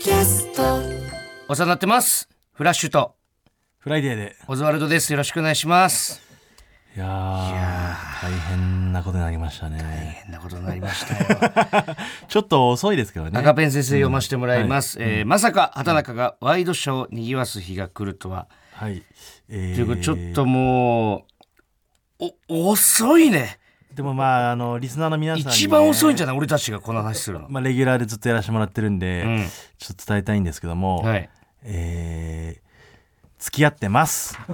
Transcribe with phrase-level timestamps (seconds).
[0.00, 0.62] キャスト。
[1.46, 2.26] お世話になってます。
[2.54, 3.16] フラッシュと。
[3.80, 4.34] フライデーで。
[4.48, 5.12] オズワルドです。
[5.12, 6.22] よろしくお願いします。
[6.96, 10.22] いやー大変なことになりましたね。
[10.24, 11.96] 変なことになりましたよ。
[12.28, 13.38] ちょっと遅いですけどね。
[13.38, 19.02] 赤ペン先生読ませてもらいます、えーまさか畠中がワイドショーを賑わす日が来るとは、はい。
[19.50, 19.74] えー。
[19.74, 21.26] というかちょっとも
[22.18, 23.59] うお遅いね
[23.94, 26.36] でもまああのリスナーの皆さんに、ね、一番遅いんじゃない？
[26.36, 29.46] 俺たちがこの話するの、まあレギュラーでずっとやらせてもらってるんで、うん。
[29.78, 31.28] ちょっと伝えたいんですけども、はい。
[31.64, 32.60] えー
[33.42, 34.38] 付き合ってます。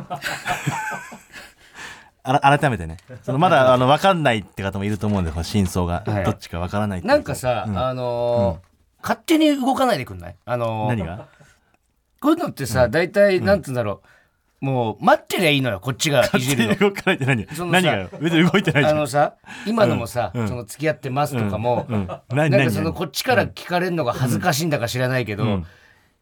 [2.23, 2.97] あら改めてね。
[3.23, 6.25] そのまだあの分かんないって方もいると思うんでこの真相が、はい。
[6.25, 7.13] どっちか分からないっていう。
[7.13, 7.79] なんかさ、うん。
[7.79, 8.67] あのー
[9.03, 10.37] 勝手に動かないでくんない？
[10.45, 11.27] あのー何が？
[12.21, 14.09] こういうのってさ、大体なんつうんだろう
[14.61, 16.75] もう待ってりゃいいのよこっちがいじるの。
[16.77, 17.47] 動かないって何？
[17.55, 17.93] そのさ何が？
[17.97, 18.97] よ別に動いてないじゃん。
[18.97, 19.35] あのさ
[19.67, 20.41] 今のもさ、うん。
[20.43, 20.49] うん。
[20.49, 21.99] その付き合ってますとかも、うん。
[21.99, 22.51] なんか何？
[22.51, 22.65] 何？
[22.65, 22.71] 何？
[22.71, 25.67] そのこっちから聞かれるのが恥ずかしいんだか知らないけど、うん。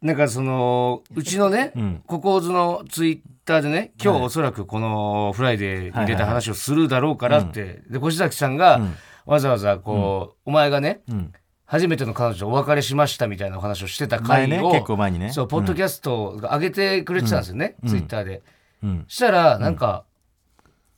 [0.03, 2.03] なんかそのうちのね、うん。
[2.07, 8.95] ココーズのツイッターでね今日おそらくこのフライデーに出た話をするだろうからって、で越崎さんがん。
[9.27, 11.33] わざわざこう、お前がねうん
[11.67, 15.33] 初めての彼女とお別れしましたみたいなお話をしてた回を、前ね結構前にね。
[15.33, 18.43] そうポッドキャストが上げてくれてたんですよね、ツイッターで。
[18.83, 19.05] うん。
[19.09, 20.05] したらなんか、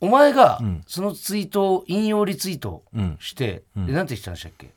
[0.01, 0.83] お前がん。
[0.85, 3.17] そのツイートを引用リツイートうん。
[3.19, 4.71] して、でなんて言ってたんでしたっけ？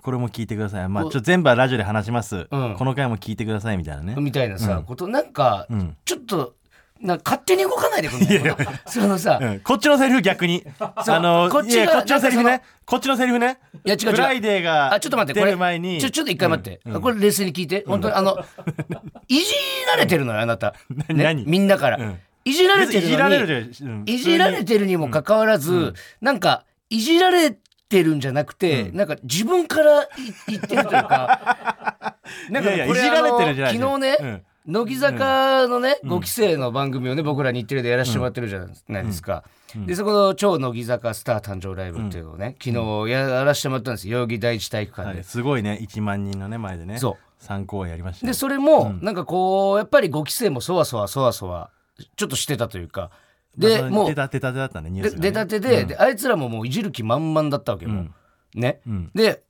[0.00, 0.88] これも聞いてください。
[0.88, 2.74] まあちょっと全部はラジオで話します、うん。
[2.76, 4.14] この回も聞いてくださいみたいなね。
[4.18, 5.96] みたいなさ、ことなんか、ん。
[6.04, 6.54] ちょっと
[7.02, 8.56] なんか勝手に動かないでくんない？
[8.86, 9.60] そのさ、うん。
[9.60, 10.64] こっちのセリフ逆に。
[10.78, 12.62] あのこっちこっちのセリフね。
[12.86, 13.58] こっちのセリフね。
[13.84, 14.12] いや違う違う。
[14.12, 16.00] フライデーがあちょっと待ってこ出れる前に。
[16.00, 17.84] ちょちょっと一回待って、これ冷静に聞いて。
[17.86, 18.38] 本当にあの
[19.26, 19.44] いじ
[19.88, 22.20] られてるのよあなた、 ね、何みんなから、ん。
[22.44, 23.72] いじられてるいじられる
[24.06, 27.50] いじられてるにもかかわらず、なんかいじられ
[27.88, 30.06] てるんじゃなくて、なんか自分からい
[30.48, 32.16] 言ってるというか。
[32.50, 39.44] なんかこれいじられてるじゃない昨日ね、うん乃木坂のね、5期生の番組をね僕ら日テレでやらせてもらってるじゃないですか、
[39.86, 44.18] でそこの超乃木坂スター誕生ライブっていうのをね、昨日やらせてもらったんですよ。
[44.18, 45.24] 代々木第一体育館で、はい。
[45.24, 45.78] すごいね。
[45.82, 46.98] 1万人のね前でね。
[46.98, 48.32] そ3公演やりましたよ。
[48.32, 51.70] でそれも、なんかこうやっぱり5期生もそわそわそわそわ
[52.16, 53.10] ちょっとしてたというか。
[53.56, 55.30] でまあもう出たてだったねニューでスがね。
[55.30, 58.10] 出たてで,、であいつらももういじる気満々だったわけよ、もう。
[58.54, 59.10] ね、ん。
[59.14, 59.42] で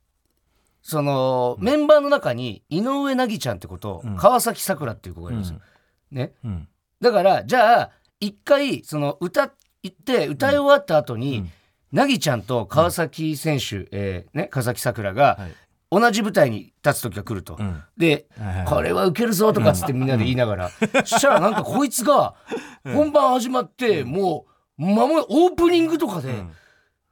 [0.83, 5.61] その、メンバーの中に井上凪ちゃんってこと、川崎さくらっていう子がいるんですよ、
[6.11, 6.33] ね。
[6.43, 6.67] うん。
[7.01, 9.53] だからじゃあ一回その歌っ
[10.05, 11.49] て歌い終わった後に、
[11.93, 15.55] 凪ちゃんと川崎選手、えーね、川崎さくらがはい。
[15.93, 17.83] 同じ舞台に立つ時が来ると、ん。
[17.97, 18.25] で、
[18.65, 22.33] これはウケるぞとかっつってみんなで言いながら、そしたらなんかこいつが
[22.83, 24.47] 本番始まって、も
[24.79, 26.33] う間もオープニングとかで、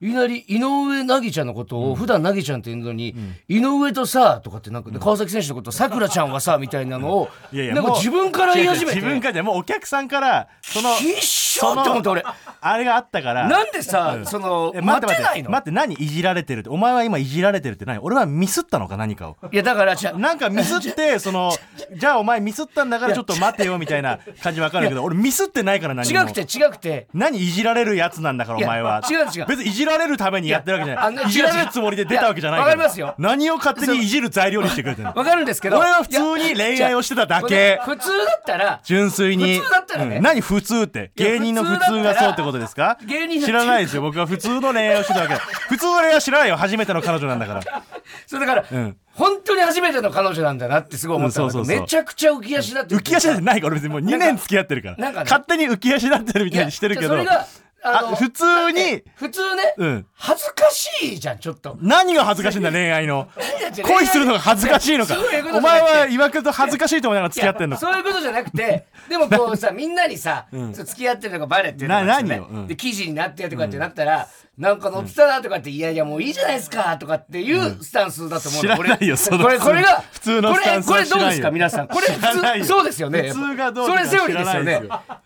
[0.02, 3.16] いきなり井上凪ちゃんのことを普段凪ちゃんって言うのに、
[3.48, 8.98] 井上とさとかってなんか、で川崎選手のことさくらちゃんはさみたいなのをなんか自分から言い始めて。
[8.98, 11.16] 自分からでもうお客さんからその必
[11.64, 12.24] 勝って思って俺。
[12.64, 13.48] あれがあったから。
[13.48, 15.16] なんでさ、そのえ待て待って。
[15.16, 15.50] てないの？
[15.52, 16.70] 待って何いじられてるって？
[16.70, 18.00] お前は今いじられてるって何？
[18.00, 19.38] 俺はミスったのか何かを。
[19.52, 21.52] いやだからじゃあなんかミスってその
[21.96, 26.22] じゃあお前ミスったんだからちょっと待てよみたいな感じわかるけど俺ミスってないから何も。
[26.22, 27.08] 違くて違くて。
[27.14, 29.02] 何いじられるやつなんだからお前は。
[29.10, 29.46] 違う違う。
[29.48, 31.26] 別にいじられるためにやってるわけじゃない。
[31.28, 33.16] いじられるつもりで出たわけじゃないわかりますよ。
[33.18, 35.14] 何を勝手にいじる材料にしてくれてるの？
[35.18, 35.78] わかるんですけど。
[35.80, 37.80] 俺は普通に恋愛をしてただけ。
[37.86, 39.58] 普通だったら純粋に。
[39.60, 40.18] 普通だったらね。
[40.18, 40.24] うん。
[40.24, 41.12] 何普通って？
[41.16, 42.98] 芸人の普通がそうってことですか？
[43.06, 44.02] 芸人の知らないですよ。
[44.04, 46.58] 僕は普通の恋愛をしてたわけ普通の恋愛は知らないよ。
[46.58, 47.62] 初めての彼女なんだから。
[48.28, 48.98] それだから、うん。
[49.14, 51.68] 本当に初めての彼女なんだなってすごい思ったうん。
[51.68, 53.62] めちゃくちゃ浮き足だって浮き足立ってない。
[53.62, 54.96] から俺別にもう2年付き合ってるから。
[54.98, 57.10] なんかね勝手に浮き足立ってるみたいにしてるけど。
[57.10, 57.46] それが
[57.84, 59.04] あ普通に。
[59.16, 60.06] 普通ね、うん。
[60.14, 61.78] 恥ずかしいじゃんちょっと。
[61.82, 63.28] 何が恥ずかしいんだ恋愛の。
[63.84, 65.18] 恋するのが恥ずかしいのか。
[65.54, 72.38] お前は岩倉と恥ずかしいと思いながら付き合ってんのそういうことじゃなくてでもこうさみんなにさ、そう付き合ってるのがバレてるとかなですよ。
[72.38, 72.68] ね何ようん。
[72.68, 74.28] で記事になってとかってなったら、
[74.58, 81.88] なんか載ってたなとかって、いやいやもういいじゃないですかとかっていうスタンスだと思うの、知らないよこれそのこれこれが普通のスタンスこれこれどうですか皆さん。
[81.88, 83.32] これ普通そうですよね。
[83.32, 84.56] 普通がどうそれセオリーです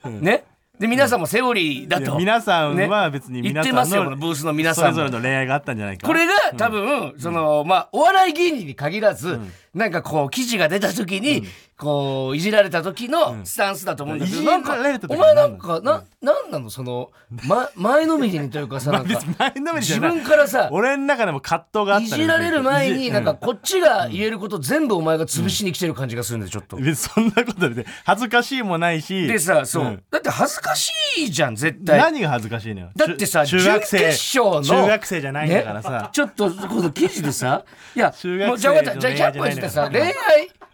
[0.07, 0.45] よね
[0.79, 2.17] で皆さんもセオリーだと。
[2.17, 2.87] 皆さんね。
[2.87, 4.93] は別に皆さん言ってますよこののブースの皆さんも。
[4.93, 6.05] それぞれの恋愛があったんじゃないか。
[6.05, 9.39] これが多分、そのまあお笑い芸人に限らず、
[9.75, 11.43] なんかこう記事が出た時に、
[11.77, 14.77] こういじられた時のスタンスだと思うんだけど、うんなんか。
[15.09, 16.69] お前なんかななんなの？
[16.69, 17.11] その、
[17.45, 26.77] ま、 前のめりにというかさ自分からさ俺の中でも葛藤があったいじられる前になんかこっちが言えること全部お前が潰しに来てる感じがするんでちょっと。
[26.95, 29.27] そんなことで恥ずかしいもないし。
[29.27, 31.99] でさそう、んだって恥ずかしいじゃん絶対。
[31.99, 32.89] 何が恥ずかしいのよ？
[32.95, 34.13] だってさ中中学生。
[34.13, 37.65] 中学生じゃないんだからさ、ねちょっとこの記事でさ。
[37.93, 38.99] いや中学生もうじゃあ分かった。
[39.01, 40.13] じゃあ100の恋愛さ恋愛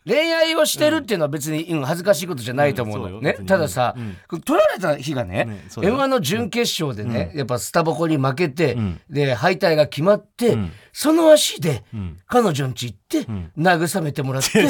[0.06, 3.34] 恋愛をしてるっていうのは別に、うん恥ずかしいことじゃないと思うの、ね。
[3.46, 3.96] たださ、
[4.30, 9.00] 取られた日がねね m 1の準決勝でね、やっぱスタバコに負けて、ん。
[9.10, 10.72] で敗退が決まって、ん。
[10.92, 12.18] その足でん。
[12.28, 13.26] 彼女ん家行って、
[13.58, 14.68] 慰めてもらって、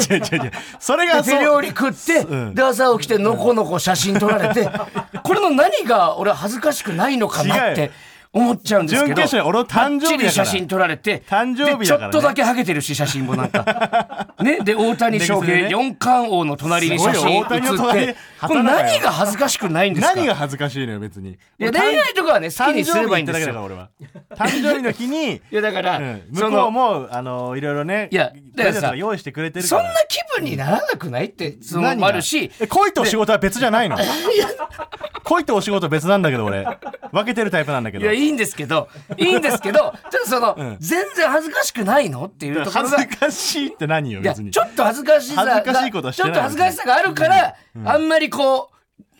[0.78, 2.54] それがで手料理食って、うん。
[2.54, 4.68] で朝起きてのこのこ写真撮られて、
[5.24, 7.90] これの何が俺は恥ずかしくないのかなって
[8.34, 17.60] 思っちゃうんですけど準決勝俺の誕生日写真撮られて誕生日ちょっとだけハゲてるし写真もなんか ねで大谷翔平で四冠王の隣に写真写っ
[17.92, 20.14] てこれ何が恥ずかしくないんですか？
[20.14, 21.32] 何が恥ずかしいのよ別に。
[21.32, 23.62] いや恋愛とかはね好きにすればいいんですよ。
[23.62, 23.90] 俺は
[24.34, 29.82] 誕生日の日に いやだから、うん向そのこうもあのいろいろねいやプレゼン用意してくれてるから。
[29.82, 33.96] そんな気分にならなくないってそのもあるしえ恋と仕事は別じゃないの？
[35.24, 36.66] 恋とお仕事別なんだけど俺。
[37.12, 38.04] 分けてるタイプなんだけど。
[38.04, 40.76] いやいいんですけどいいんですけど ただその、ん。
[40.80, 42.24] 全然恥ずかしくないの？
[42.24, 42.96] っていうところが。
[42.98, 44.50] 恥ずかしいって何よいや別に。
[44.50, 47.54] ちょっと恥ずかしさが恥ずかしいことちょっと恥ずかしさがあるから、
[47.84, 48.70] あんまりこ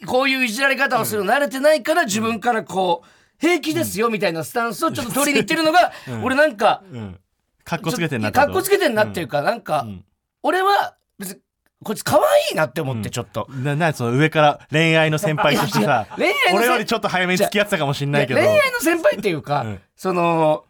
[0.02, 3.08] うこういういじられ方をするの慣れてないから自分からこう
[3.40, 5.92] 平気ですよみたいなスタンスをちょっと取りに行ってるのが、
[6.22, 7.18] 俺なんかうん
[7.64, 10.04] かっこつけてんなってかっこつけてんなっていうか、なんか、ん。
[10.42, 11.40] 俺は別に
[11.84, 12.22] こいつ可愛
[12.52, 13.46] いなって思ってちょっと。
[13.50, 18.40] ななその上から恋愛の先輩としてさ 恋愛俺よりちょっと早めに付き合ってたかもしんないけど。
[18.40, 19.80] 恋愛の先輩っていうか、うん。
[19.96, 20.64] その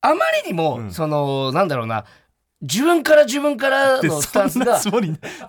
[0.00, 2.04] あまりにも、そのなんだろうな
[2.64, 4.80] 自分から自分からでのスタンスそんなが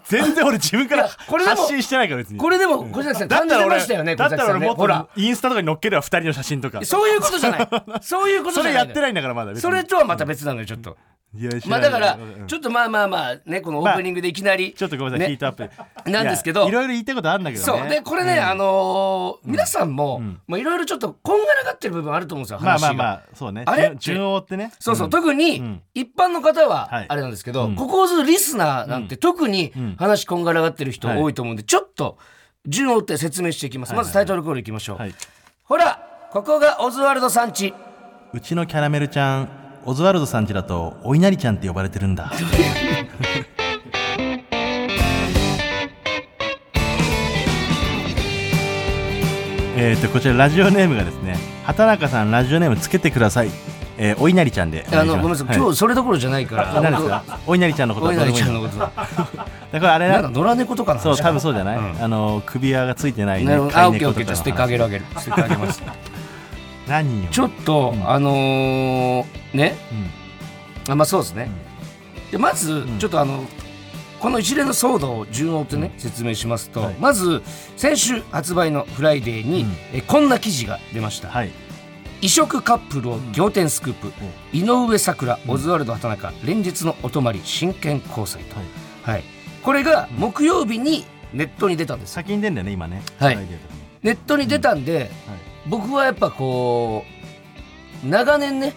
[0.05, 2.39] 全然俺自分から発信してないから別に。
[2.39, 5.07] これでも小崎さん感じてましたよねだったら俺もっねほら。
[5.15, 6.83] とインスタとかに載っけるわ2人の写真とか。
[6.83, 7.69] そういうことじゃない。
[8.01, 10.97] そういうことじゃないそれやってないんだからまだそれとはまた別なのよちょっと。
[11.67, 12.47] まあだからうん。
[12.47, 16.11] ちょっとまあまあまあねこのオープニングでいきなりちょっとごめんなさい、ねヒートアップ。
[16.11, 16.67] なんですけど。
[16.67, 17.79] いろいろ言いたいことあるんだけどね。
[17.79, 17.89] そう。
[17.89, 23.03] でこれねあのー皆さんもまあいろいろちょっとこんがらがってる部分あると思うんですよまあまあ話が。
[23.03, 23.63] まあそうね。
[23.65, 23.83] あれ？
[23.97, 24.71] 順順応ってね。
[24.79, 25.81] そうそう、特にん。
[25.93, 32.17] 一般の方ははいあれなんですけど、ここずリスナーなんて特に話こんがらがってる人多いと思うんで、ちょっと
[32.67, 33.93] 順を追って説明していきます。
[33.93, 34.97] まずタイトルコールいきましょう。
[34.97, 35.13] はい。
[35.63, 37.73] ほら、ここがオズワルドさんち。
[38.33, 42.31] うちのキャラメルちゃんオズワルドさんちだとお稲荷ちゃんって呼ばれてるんだ。
[49.77, 53.49] えっとこちらラジオネームがですね畑中さんラジオネームつけてください、
[53.97, 56.81] えー、お稲荷ちゃんであの、ごめんなさい、今日日それどころじゃないから。
[56.81, 57.23] 何ですか？
[57.45, 58.07] お稲荷ちゃんのこと。
[58.07, 58.79] お稲荷ちゃんののこと。
[59.71, 62.03] だからあれなんだ、な野良猫とかそう多分そうじゃない、うん。
[62.03, 63.53] あの首輪がついてないね。
[63.53, 64.25] あ、オッケーオッケー。
[64.25, 65.05] じゃあステッカーあげるるあげる。
[65.17, 65.83] ステッカーあげます。
[66.87, 69.75] 何よちょっと、あのー、ね。
[70.87, 70.93] うん。
[70.93, 71.49] あまあそうですね。
[72.31, 73.45] でまず、ちょっとあの
[74.19, 76.95] この一連の騒動を順を追ってね、説明しますと、はい。
[76.99, 77.41] まず
[77.77, 81.51] 先週発売の「フライデーに」えこんな記事が出ました、はい。
[82.21, 84.11] 異色カップルを仰天スクープ、
[84.53, 88.55] 井上咲楽オズワルド畠中連日のお泊まり真剣交際と、
[89.03, 89.23] はい。
[89.61, 92.11] これが木曜日にネットに出たんです。
[92.11, 93.03] よ先に出んだよね今ね。
[93.19, 93.37] はい。
[94.01, 95.09] ネットに出たんで、はい。
[95.67, 97.03] 僕はやっぱこ
[98.03, 98.73] う長年ね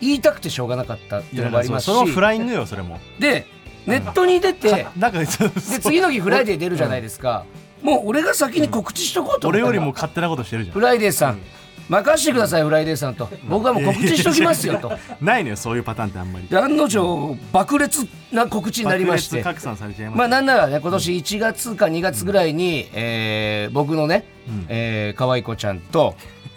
[0.00, 1.86] 言いたくてしょうがなかったっていうのもありますし。
[1.86, 2.98] それもフライングよそれも。
[3.18, 3.46] で
[3.86, 7.44] ネットに出て、 なんかそうで次の日フライデー出るじゃないですか、
[7.82, 10.74] もう俺が先に告知しとこうと俺よりも勝手なことしてるじゃん。
[10.74, 11.38] フライデーさん。
[11.88, 13.30] 任してくださいフライデーさんと。
[13.48, 14.92] 僕はもう告知しときますよと。
[15.22, 16.46] ないのよそういうパターンってあんまり。
[16.46, 19.42] で案の定爆裂な告知になりまして。
[19.42, 24.66] 拡散されちゃいますまあなんならね今年1月か2月ぐらいに、えー僕のね、うん。
[24.68, 26.14] えー可愛い子ちゃんと、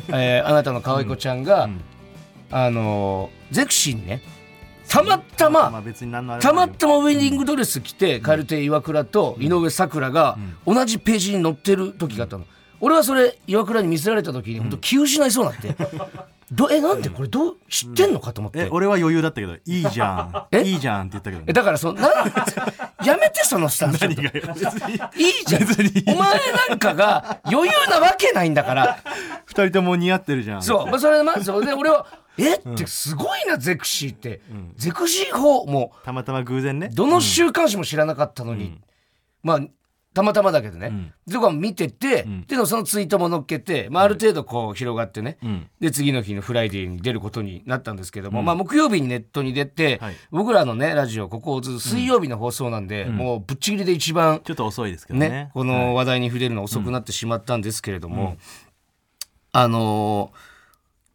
[0.10, 1.82] えーあなたの可愛い子ちゃんが、うん
[2.52, 4.22] あのーゼクシーにね。
[4.88, 5.72] たまたま、
[6.42, 12.46] たまたまウェディングドレス着て、カエル亭岩倉と井上咲楽が同じページに載ってる時があったの。
[12.82, 15.76] 俺はそれ岩倉に見せられた時に本当気失いそうになって、
[16.52, 18.60] どえなんでこれどう知ってんのかと思って。
[18.66, 20.48] え俺は余裕だったけどいいじゃん。
[20.52, 20.64] え？
[20.64, 21.46] いいじゃんって言ったけどね。
[21.48, 22.12] えだからそのなん
[23.06, 25.64] やめてそのスタンスいいじゃん。
[26.14, 26.38] お前
[26.70, 28.98] なんかが余裕なわけないんだから。
[29.46, 30.64] 二人とも似合ってるじゃん。
[30.64, 32.06] そう、まあ、それでまずそれで俺は
[32.38, 32.56] え？
[32.56, 34.42] ってすごいなゼクシィって、
[34.76, 35.94] ゼクシィ砲も。
[36.04, 36.90] たまたま偶然ね。
[36.92, 38.80] うどの週刊誌も知らなかったのに、
[39.44, 39.60] まあ
[40.14, 41.14] たまたまだけどね、ん。
[41.32, 45.70] とか見てて、でもそのツイートも載っけて、まあ、ある程度こう広がってね、うん。
[45.80, 50.16] で次の日のフライデーに出ることになったんですけども、まあ、木曜日にネットに出て、はい。
[50.30, 55.30] 僕らのねラジオここず水曜日の放送なんで、もうぶっちぎりで一番ちょっと遅いですけどね。
[55.30, 58.36] ねこの話題に触れるの遅くなってしまったんですけれども、
[59.54, 60.52] あのー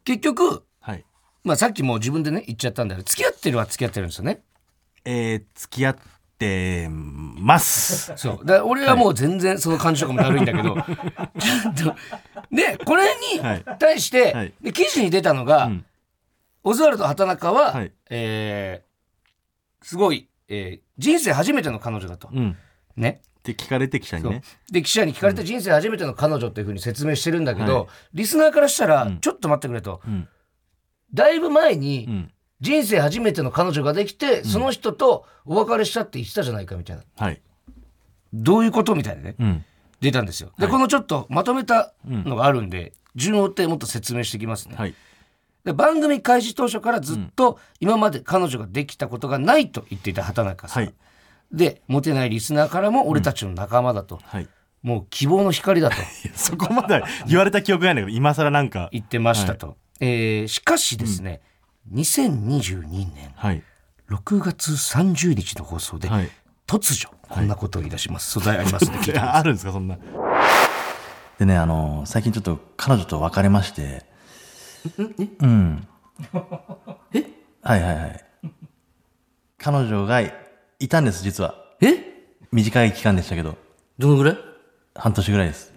[0.05, 0.59] 結局、はい
[1.47, 4.41] まあ、さっきもう自分でね言っちゃったんだけど付き合ってるは付き合ってるんですよね。
[5.05, 5.97] えー付き合っ
[6.37, 8.11] てます。
[8.17, 8.45] そう。
[8.45, 11.95] だ俺はもう全然その感じとかもだるいんだけど、ちょっと
[12.53, 13.63] でこれにはい。
[13.79, 14.53] 対して、はい。
[14.61, 15.85] で記事に出たのが、うん。
[16.63, 17.91] オズワルド畑中は、はい。
[18.09, 22.29] えーすごいえー人生初めての彼女だと。
[22.33, 22.57] うん。
[22.97, 23.21] ね。
[23.39, 24.41] って聞かれて記者にね。
[24.69, 30.27] で記者に聞かれて人生初めての彼女っていうふうに説明してるんだけど、リスナーからしたら、ちょっと待ってくれと、ん
[31.13, 32.31] だいぶ前うにん。
[32.59, 37.03] 人生初めての彼女ができて、その人とお別れしたって言ってたじゃないかみたいな。
[37.15, 37.41] はい。
[38.33, 39.35] どういうことみたいなね。
[39.39, 39.65] うん。
[40.01, 40.51] 出たんですよ。
[40.57, 44.93] で、このちょっとまとめたのがあるんで、順を追ってもっと説明していきますね、はい。
[45.65, 50.93] で番組開始当初からずっと今まで彼女ができたことがないと言っていた畑中さん、はい。
[51.51, 54.47] でモテないリスナーからも俺たちの仲間だと、はい。
[54.83, 55.95] もう希望の光だと。
[56.35, 58.89] そこまでは言われた記憶ないんだけど今更なんか。
[58.93, 61.41] 言ってましたと、えーしかしですね、
[61.93, 63.63] 2022年はい。
[64.09, 66.29] 6月30日の放送で、はい。
[66.65, 69.97] 突如こんなことを言い出します、素材ありますね あるんですかそんな。
[71.39, 74.05] でね、あの、最近ちょっと彼女と別れまして。
[75.39, 75.87] うん。
[77.13, 77.23] え？
[77.61, 78.25] はいはいはい。
[79.57, 80.31] 彼女がい
[80.89, 81.55] たんです、実は。
[81.81, 82.03] え？
[82.51, 83.57] 短い期間でしたけど、
[83.99, 84.37] どのぐらい？
[84.95, 85.73] 半年ぐらいです。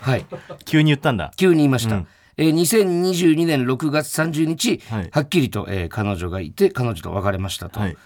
[0.00, 0.26] はい。
[0.64, 1.32] 急に言ったんだ。
[1.36, 2.04] 急に言いました、
[2.38, 5.10] えー2022年6月30日、はい。
[5.12, 7.96] はっきりと、えー彼女がいて彼女と別れましたと、はい。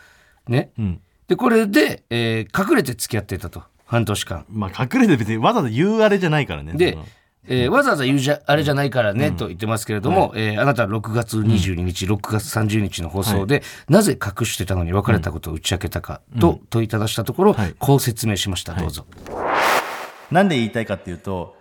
[0.49, 1.01] ね、うん。
[1.29, 3.63] でこれで、えー隠れて付き合っていたと。
[3.87, 4.47] 半年間。
[4.49, 6.97] まあ隠れて別にわざわざ言うあれじゃないからねで
[7.47, 17.75] えーわざわざ言うじゃあれじゃないからね、と言ってますけれども、えーあなたは6月22日、6月30日の放送で、なぜ隠してたのに別れたことを打ち明けたかと問いただしたところ、はい。
[17.79, 19.05] こう説明しました、どうぞ。
[20.31, 21.57] なんで言いたいかっていうと、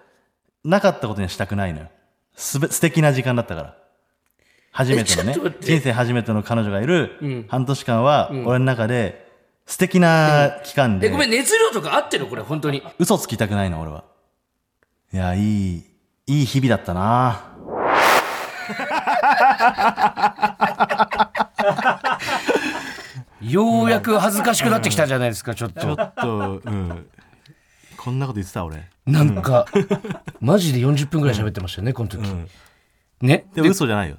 [0.64, 1.88] なかったことにはしたくないのよ。
[2.36, 3.76] すべ、素敵な時間だったから。
[4.72, 5.36] 初めてのね。
[5.60, 9.30] 人生初めての彼女がいる半年間は、俺の中で
[9.66, 12.24] 素敵な期間で、えごめん熱量とか合ってる？
[12.24, 12.82] のこれ本当に。
[13.00, 14.04] 嘘つきたくないの、俺は。
[15.14, 15.86] いや、いい、
[16.28, 17.48] いい日々だったな。
[23.42, 25.82] ようやく恥ずかしくなってきたじゃないですかちょっと。
[25.82, 27.08] ちょっとうん
[28.04, 28.90] こんなこと言ってた俺。
[29.06, 29.68] なんか
[30.42, 32.50] マジで40分ぐらい喋ってましたよねこの時、ん。
[33.22, 33.46] ね？
[33.54, 34.18] でも嘘じゃないよ。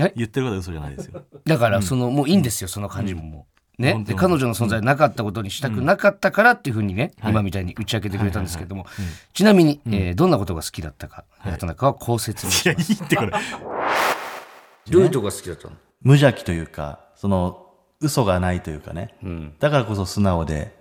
[0.00, 0.12] え？
[0.16, 1.22] 言ってることは嘘じゃないですよ。
[1.44, 3.46] だからその、もういいんですよその感じもも
[3.78, 3.82] う。
[3.82, 4.18] ね、本当に。
[4.18, 8.86] で彼女の存在なかったことにしたくなかったからっていうふうにね、今みたいに打ち明けてくれたんですけども、
[9.32, 13.30] ちなみに、えーどんなことが好きだったか畑中はこう説明しいやいいってこれ。
[14.90, 15.76] どういうとこが好きだったの？
[16.02, 17.68] 無邪気というか、その、
[18.00, 19.14] 嘘がないというかね。
[19.24, 19.52] ん。
[19.60, 20.76] だからこそ素直で、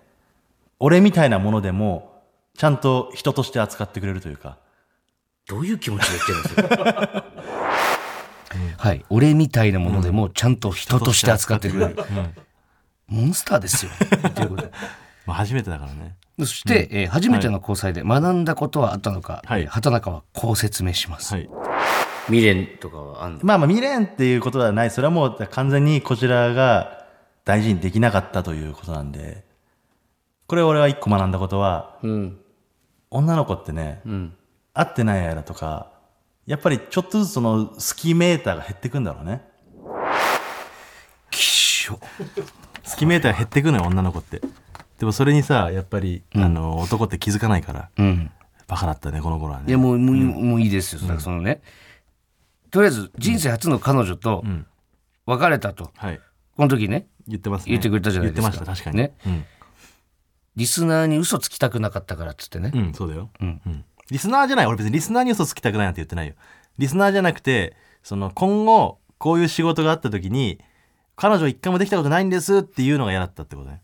[0.80, 2.09] 俺みたいなものでも、
[2.60, 4.58] ちゃんと人として扱ってくれるというか。
[5.48, 7.24] どういう気持ちで言ってるんですか？
[8.78, 9.06] はい。
[9.10, 11.96] 俺みたいなものでもちゃんと人として扱ってくれる、
[13.08, 13.92] モンスターですよ。
[14.36, 14.64] ということ。
[14.64, 14.72] で
[15.26, 16.18] まあ初めてだからね。
[16.38, 19.62] そして、えー初めての交際で学んだことはあったのか、はい。
[19.62, 21.50] えー畑中はこう説明します、はい。
[22.26, 23.40] 未練とかはあんの？
[23.44, 24.92] まあまあ未練っていうことではない。
[24.92, 27.06] それはもう完全にこちらが
[27.46, 29.48] 大事にできなかったということなんで。
[30.48, 32.38] これ俺は一個学んだことは、うん
[33.12, 34.34] 女の子ってね、うん。
[34.74, 35.92] 会ってない間とか、
[36.46, 39.42] やっぱりちょっとずつその好きメーターが減ってくんだろうね。
[41.32, 42.00] きっしょ。
[42.90, 44.42] 好きメーター減ってくのよ女の子って。
[45.00, 48.32] でもそれにさやっぱり、あの男って気づかないからうん。
[48.68, 51.62] バカだったねこの頃はいねやもうもう,、もういいですよ、そのね。
[52.72, 54.66] とりあえず人生初の彼女とん。
[55.26, 56.20] 別れたと、はい。
[56.56, 57.08] この時ね。
[57.28, 57.72] 言ってますね。
[57.72, 58.50] 言ってくれたじゃないですか。
[58.50, 58.98] 言ってました確かに。
[58.98, 59.16] ね。
[59.26, 59.46] うん、
[60.60, 63.62] リスナーに嘘つきたくなかったからっつってね、うん、そうだよ、うん。
[63.66, 63.86] うん。
[64.12, 64.66] リスナーじゃない。
[64.66, 66.34] 俺別にリスナーに嘘つきたくないなんて言ってないよ
[66.78, 70.60] リスナーじゃなくてその今後こういう仕事があった時に
[71.16, 73.80] 彼女一回もできたことないんですっていうのが嫌だったってことね。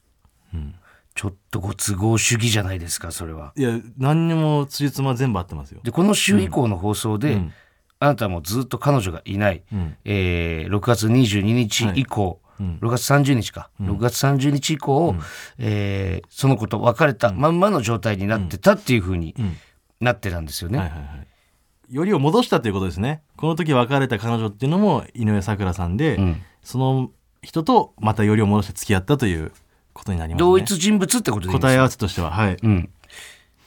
[1.16, 3.54] ちょっとご都合主義じゃないですかそれは。
[3.56, 5.80] いや何にもつじつま全部合ってますよ。
[5.84, 7.54] でこの週以降の放送で、うん。
[8.00, 9.98] あなたはもうずっと彼女がいない、うん。
[10.04, 12.80] えー6月22日以降、うん。
[12.82, 15.16] 6月30日か、6月30日以降、
[15.58, 19.58] えーその子と別れたまんまの状態になってたっていうふうにうん。
[20.02, 20.80] なってたんですよね。
[20.80, 21.94] はいはいはい。
[21.94, 23.22] よりを戻したということですね。
[23.38, 26.42] この時別れた彼女っていうのも井上咲楽さんで、うん。
[26.64, 29.52] その人とまたよりを戻して付き合ったという
[29.94, 30.50] ことになりますね。
[30.50, 32.90] 同一人物ってことで答え合わせとしてははい、うん、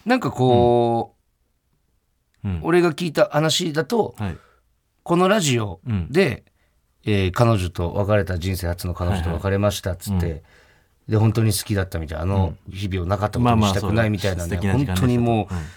[0.05, 1.15] なんかこ
[2.45, 2.61] う、うん。
[2.63, 4.39] 俺が聞いた話だとはい。
[5.03, 6.13] このラジオうん。
[6.13, 6.45] で、
[7.11, 10.43] えー彼女と別れた人生初の彼女と別れましたっつって、
[11.09, 15.69] で本当に好きだったみたいなあの日々をなかったことにしたくないみたいなね、素敵な時間本当にもう、でしたと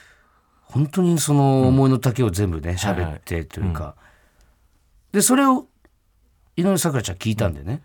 [0.73, 3.95] 本当にその思いの丈を全部ね喋ってというか、
[5.13, 5.67] でそれを
[6.57, 7.81] 井上咲楽ちゃん聞いたんだよね。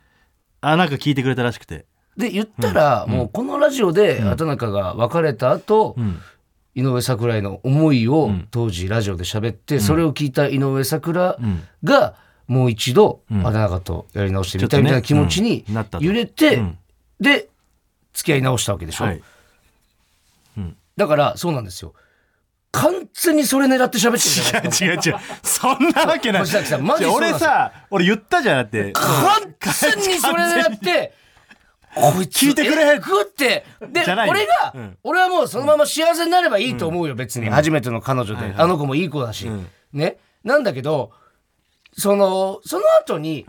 [0.60, 1.86] あなんか聞いてくれたらしくて。
[2.16, 6.18] で言ったら、もうこのラジオで畑中が別れた後、ん。
[6.74, 11.38] 井上咲楽への思いを当時ラジオで喋って、それを聞いた井上咲楽
[11.82, 12.14] が
[12.46, 15.64] もう一度畑中とやり直してみたいみたいな気持ちに
[16.00, 16.78] 揺れてうん。
[17.20, 17.48] で
[18.12, 19.22] 付き合い直したわけでしょ、はい。
[20.96, 21.94] だからそうなんですよ。
[22.72, 25.20] 完全にそれ狙って喋ってるじゃ違う違う違う。
[25.42, 26.42] そんなわけない。
[26.42, 28.56] 星崎さんマジ俺さ俺言ったじゃん。
[28.58, 28.92] だって。
[28.92, 31.14] 完全にそれ狙って
[31.94, 32.96] こいつ聞いてくれ。
[32.96, 33.64] えグって。
[33.80, 34.98] で俺が、うん。
[35.02, 37.48] 俺はもうそのまま幸せになればいいと思うよ、別に。
[37.48, 39.66] 初めての彼女で、あの子もいい子だし、ん。
[39.94, 40.18] ね。
[40.44, 41.12] なんだけど
[41.96, 43.46] そのその後に、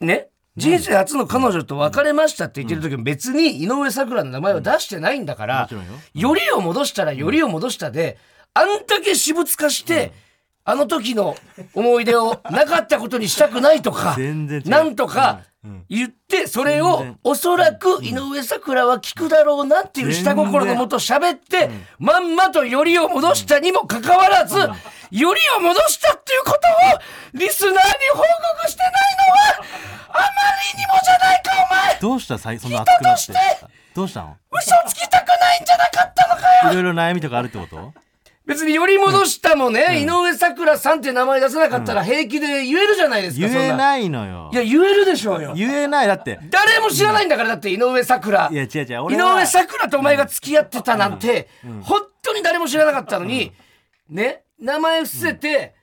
[0.00, 5.68] ね人生初の彼女と別れましたって言ってる時も別に井上咲楽の名前は出してないんだから、
[6.14, 6.34] よ。
[6.34, 8.16] りを戻したらよりを戻したで、
[8.54, 10.12] あんだけ私物化して、
[10.68, 11.36] あの時の
[11.74, 14.16] 思い出をなかったことにしたくないとか
[14.66, 15.40] なんとか
[15.88, 21.70] 言ってそれをおそらく井上咲楽は聞くだろうなっていう下心のもと喋って
[22.00, 24.68] まんまとよりを戻したにもかかわらずよ
[25.34, 26.58] りを戻したっていうこと
[26.96, 27.00] を
[27.34, 27.80] リスナーに
[28.12, 28.22] 報
[28.58, 28.92] 告してない
[29.60, 29.66] のは
[30.08, 30.24] あま
[30.74, 31.98] りにもじゃないかお前。
[32.00, 33.32] どうしたさいそんな熱くなて。
[33.94, 34.36] どうしたの？
[34.50, 36.72] 嘘つきたくないんじゃなかったのかよ。
[36.72, 37.92] いろいろ悩みとかあるってこと？
[38.46, 43.48] 別により戻したもね、井上咲楽さんって名前出せなかったら平気で言えるじゃないですか。
[43.48, 44.50] 言えないのよ。
[44.52, 45.52] いや、言えるでしょうよ。
[45.56, 46.06] 言えない。
[46.06, 46.38] だって。
[46.48, 48.54] 誰も知らないんだから、だって井上咲楽。
[48.54, 49.12] いや違う違う。
[49.12, 51.48] 井上咲楽とお前が付き合ってたなんて、
[51.82, 53.52] 本当に誰も知らなかったのに、
[54.08, 55.74] ね、名前伏せて、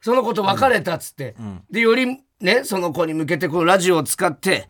[0.00, 1.34] その子と別れたっつって、
[1.68, 4.68] で、より、ね、その子に向けてこのラジオを使って、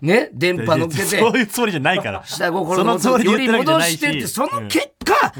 [0.00, 2.24] ね、電波乗っけて、そういうつもりじゃないから。
[2.24, 5.32] 下心のより戻してってその結果、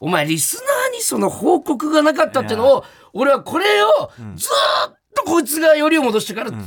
[0.00, 6.66] お前リスナーにその報告がなかったってのを俺はこれをずーっとこいつがよりを戻してからずーっ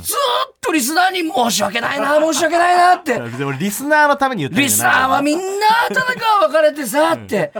[0.60, 3.20] とリスナーに申し訳ないな 申し訳ないなって。
[3.58, 7.52] リスナーのために言ってるリスナーはみんな畑中は別れてさって。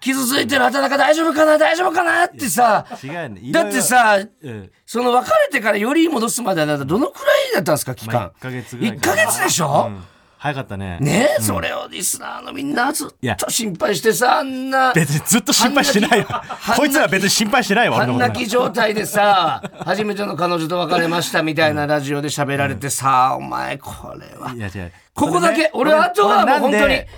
[0.00, 2.84] 傷ついてる畑中大丈夫かな大丈夫かなってさ。
[3.02, 3.40] 違うよね。
[3.52, 4.70] だってさうん。
[4.86, 10.13] その別れてからより戻すまでだどのくらいだったんですか期まあ間1ヶ月ぐらい1ヶ月でしょ、うん
[10.44, 10.98] 早かったね。
[11.00, 16.26] ねえ、それをリスナーのみんなずっと心配してさ、あんな、別にずっと心配してないよ。
[16.26, 24.52] 半泣きこいつら別に心配してないわ半泣き状態でさ、初めての彼女と別れましたみたいなラジオで喋られてさ、お前これは。
[24.52, 24.92] いや違う。
[25.14, 27.08] ここだけ、俺あとはもう本当に俺、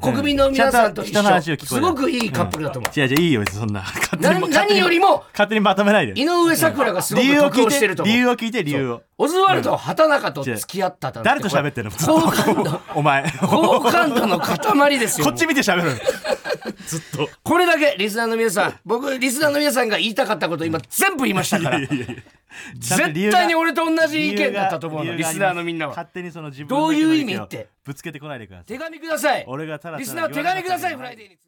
[0.00, 1.56] 国民の皆さんと一緒。
[1.64, 3.00] すごくいいカップルだと思う。
[3.00, 3.84] 違う違ういいよそんな。
[4.20, 6.20] 何よりも、勝手にまとめないで。
[6.20, 8.12] 井上咲楽がすごく得をしてると思う。
[8.12, 11.92] て理由を聞いて理由をオズワルド畠中と付き合った誰と喋ってんの？
[11.92, 12.64] 好感度。
[12.64, 13.30] とお前。
[13.38, 15.26] 好感度の塊ですよ。
[15.26, 15.92] こっち見て喋る。
[16.88, 17.30] ずっと。
[17.44, 21.78] これだけリスナーの皆さん僕リスナーの皆さんが言いたかったこと今全部言いましたから。
[21.78, 25.90] 絶が対に俺と同じ意見だったと思う理のリスナーのみんなは。
[25.90, 27.68] 勝手にその自分どういう意味のって。
[27.84, 28.66] ぶつけてこないでください。
[28.66, 29.44] 手紙ください。
[29.46, 31.38] 俺がただリスナー手紙くださいフライデーに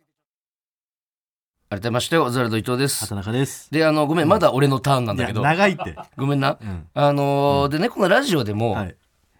[1.75, 3.01] 改めましてオズワルド伊藤です。
[3.01, 3.69] 畑中です。
[3.73, 5.43] であのごめんまだ俺のターンなんだけど。
[5.43, 5.97] 長いって。
[6.17, 8.97] ごめんな、んあのーでねこのラジオでも、はい。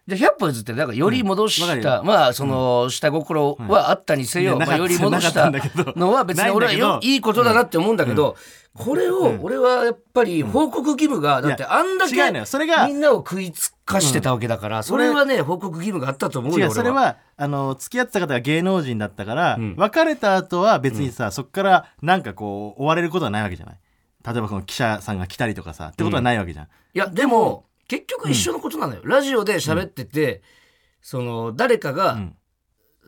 [0.07, 5.45] で100歩譲ってだからより戻した、まあその下心はあったにせよ、まあ、より戻した。
[5.45, 5.95] たんだけど。
[5.97, 8.37] のは別に俺はよいいことだなって思うんだけど、
[8.75, 12.47] これを俺はやっぱり報告義務が、だってあんだけ違うのよ。
[12.47, 19.75] それがみんなを食いつかしてたわけだから、それはね報告義務があったと思うよ違うそれはあの付き合ってた方が芸能人だったから、ん。
[19.77, 23.79] 別れた後は別にさ、そこからなんかこう追われることはないわけじゃない？
[24.27, 30.43] 例えばこの記者さんが来たりとかさってことはないわけじゃん、いやでも結局一緒のことなのよ、ラジオで喋ってて、
[31.03, 32.37] その誰かが、ん。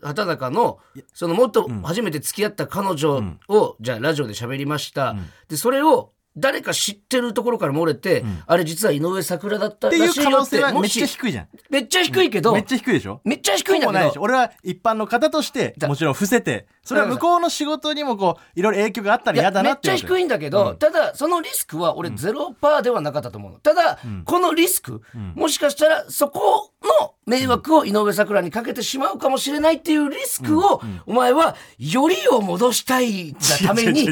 [0.03, 0.77] 畑中の
[1.11, 5.15] そのもっと初めて付き合った彼女を、じゃあラジオで喋りました、
[5.49, 11.47] でそれを誰か知ってるところから漏れて、あれ実は井上咲楽だったっていう可能らしいよって性はめっちゃ低いじゃん。
[11.69, 13.21] めっちゃ低いけど、めっちゃ低いでしょ？
[13.23, 14.11] めっちゃ低いんだけど。
[14.11, 23.59] し俺は一般の方としてだもちろん伏せてそれは向こうの仕事にもこういろいろ影響があったら嫌だめなってっちゃ低いんだけど、ただそのリスクは俺ゼロパーではなかったと思うの。
[23.59, 25.01] ただ、このリスク、
[25.35, 26.71] もしかしたらそこ
[27.01, 34.07] の迷惑を井上咲楽にかけてしまうかもしれないっていうリスクを、お前はよりを戻したいがために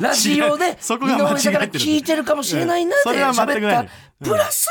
[0.00, 4.68] ラジオで井上咲楽聞いてるかもしれないなでうんそれは全く喋ったプラス、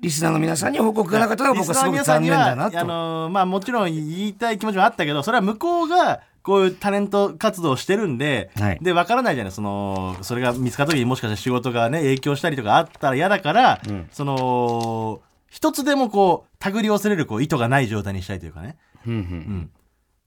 [0.00, 2.78] リスナーの皆さんに報告がなかったのが僕はすごく残念だなと。
[2.80, 8.78] あのーまあもちろん言いたい気持ちもあったけどそれは向こうがこういうタレント活動をしてるんで、はい。
[8.82, 9.52] で分からないじゃない。
[9.52, 18.76] そのそれが見つかった時にもしかしたら仕事がね影響したりとかあったら嫌だから、その一つでもこう手繰り寄せれるこう意図がない状態にしたいというかね、
[19.06, 19.70] うんうん、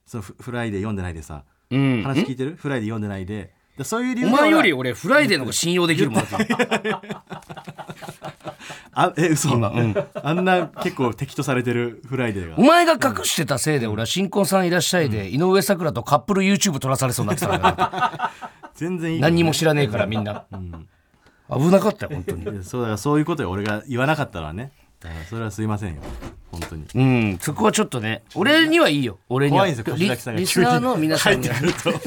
[0.06, 1.80] そのフフライデー読んでないでさうん。
[1.80, 2.56] うん話聞いてる？
[2.56, 6.96] フライデー読んでないででそういう理由お前より俺フライデーの方が信用できるもんだって
[8.98, 9.96] あえ嘘、今うん。
[10.24, 12.56] あんな結構敵とされてるフライデーが。
[12.58, 18.30] お前が隠してたせいで俺は新婚さんいらっしゃいで井上咲楽とカップル YouTube 撮らされそうになってたから。
[18.30, 20.46] ね 全然いいよ何にも知らねえからみんな。
[21.50, 22.44] 危なかったよ本当に。
[22.44, 23.52] いやそうだからそういうことよ。
[23.52, 24.72] 俺が言わなかったのはね
[25.30, 26.02] それはすいませんよ。
[26.52, 26.86] 本当に。
[26.96, 27.02] う
[27.34, 27.38] ん。
[27.40, 29.20] そこはちょっとね俺にはいいよ。
[29.30, 29.64] 俺には。
[29.66, 31.48] 怖いんですよリ小崎さんがリスナーの皆さんに。
[31.48, 32.00] は入ってくる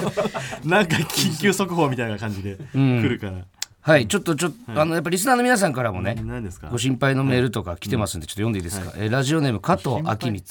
[0.63, 0.69] と。
[0.69, 3.45] なんか緊急速報みたいな感じで来るから、
[3.81, 4.07] はい。
[4.07, 6.69] ちょっとちょっと、あのやっぱリスナーの皆さんからもね何ですか？
[6.69, 10.43] ご心配のメールとか来てますんで、ちょっと読んでいいですか、えーラジオネーム加藤明光、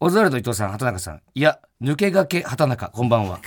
[0.00, 1.20] オズワルド伊藤さん畑中さん。
[1.34, 2.88] いや抜けがけ畑中。
[2.94, 3.40] こんばんは。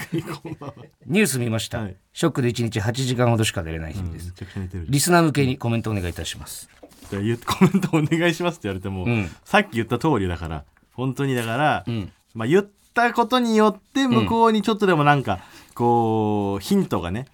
[1.06, 1.96] ニュース見ました、はい。
[2.13, 4.86] ショックで1日8時間ほどしか出れない日々です、めちゃくちゃ似てる。
[4.88, 6.70] リスナー向けにコメントお願いいたします
[7.10, 9.30] コメントお願いしますって言われても、ん。
[9.43, 12.12] さっき言った通りだから本当にだから、ん。
[12.34, 15.39] まあ、言ったことによって向こうにちょっとでもなんか
[15.74, 17.28] こうヒントがね、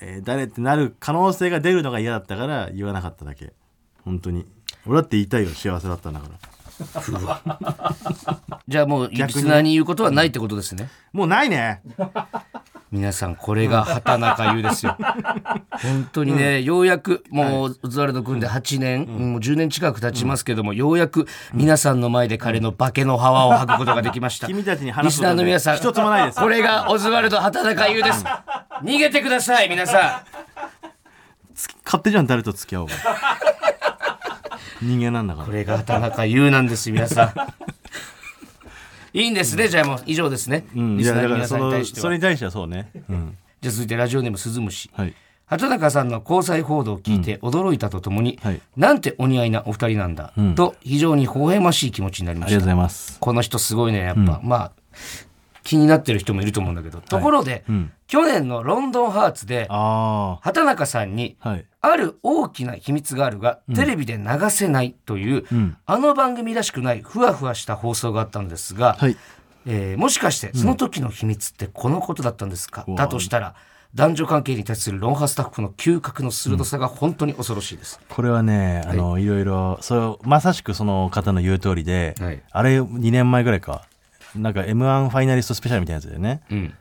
[0.00, 3.52] えー誰ってなる可能性が出るのが嫌だったから言わなかっただけ。
[4.04, 4.46] 本当に。
[4.86, 6.56] 俺だって言いたいよ幸せだったんだから。
[8.68, 10.90] じゃあもうリ逆にスナーに言うことはないってことですね。
[11.12, 11.80] もうないね
[12.92, 14.96] 皆さんこれが畑中優ですよ。
[15.82, 24.46] 本当にね、ようやくもうオズワルド組んで8年、もう10年近く経ちますけども、ようやく皆さんの前で彼の化けの皮を剥くことができました。
[24.46, 26.38] 君たちにリス話すことナーの皆さん一つもないです。
[26.38, 28.24] これがオズワルド畑中優です。
[28.82, 30.22] 逃げてください皆さ
[31.84, 32.94] 勝手じゃん誰と付き合おうが。
[34.82, 35.44] 人間なんだから。
[35.44, 37.32] んこれが畑中優なんです皆さん
[39.16, 39.68] いいんですね。
[39.68, 40.98] じゃあもう以上ですね、うん。
[40.98, 42.02] リスナーの皆さんに対しては。
[42.02, 42.90] それに対してはそうね。
[43.08, 43.38] うん。
[43.62, 44.90] じゃあ続いてラジオネーム鈴虫。
[44.92, 45.14] はい。
[45.46, 48.60] 畑中さんの交際報道を聞いて驚いたとともに、はい。
[48.76, 50.54] なんてお似合いなお二人なんだ、ん。
[50.54, 53.16] と非常に微笑ましい気持ちになりまありがとうしたございます。
[53.18, 54.72] この人すごいねやっぱ、まあ
[55.66, 57.92] 気になってる人もいると思うんだけど、ところで、うん。
[58.06, 61.66] 去年のロンドンハーツであ畑中さんにあはい。
[61.80, 65.76] ある大きな秘密があるが、テレビで流せないという、ん。
[65.84, 69.16] あの番組らしくないふわふわした放送があったんですが、はい。
[69.66, 73.56] えーもしかしてその時の秘密ってこのことだったんですか、うんだとしたら
[73.96, 82.42] 男女関係に対するロンハースタッフの嗅覚の鋭さが本当に恐ろしいです、これはね、あの、いろいろ、そう、まさしくその方の言う通りで、はい。
[82.50, 83.86] あれ2年前ぐらいか、
[84.36, 86.42] なんか M1 ファイナリストスペシャルみたいなやつだよね。
[86.50, 86.74] うん。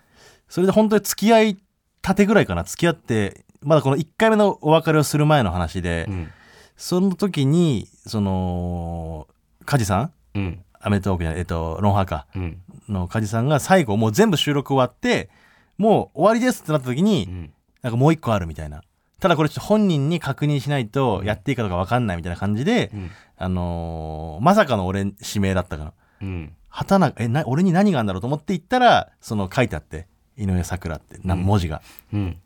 [0.47, 1.57] それで本当に付き合い
[2.01, 6.31] たてぐらいかな、付き合って、まだこの1回目のお別れをする前の話で、うん。
[6.77, 9.27] その時に、その、
[9.65, 10.11] 梶さん？
[10.35, 10.61] うん。
[10.79, 12.27] アメトーークじゃない、えっと、ロンハーか。
[12.35, 12.61] うん。
[12.87, 15.29] の梶さんが最後もう全部収録終わって、
[15.77, 17.53] もう終わりですってなった時に、うん。
[17.81, 18.83] なんかもう一個あるみたいな。
[19.19, 23.11] ただこれちょっと本人に確認しないとやっていいかどうか分かんないみたいな感じで、うん。
[23.37, 25.93] あのーまさかの俺指名だったかな。
[26.21, 26.53] うん。
[26.69, 31.81] 畑中、え、な、俺に何があるんだろうと思って行ったら、その書いてあって、井上咲楽って、な文字が。
[32.13, 32.37] うん。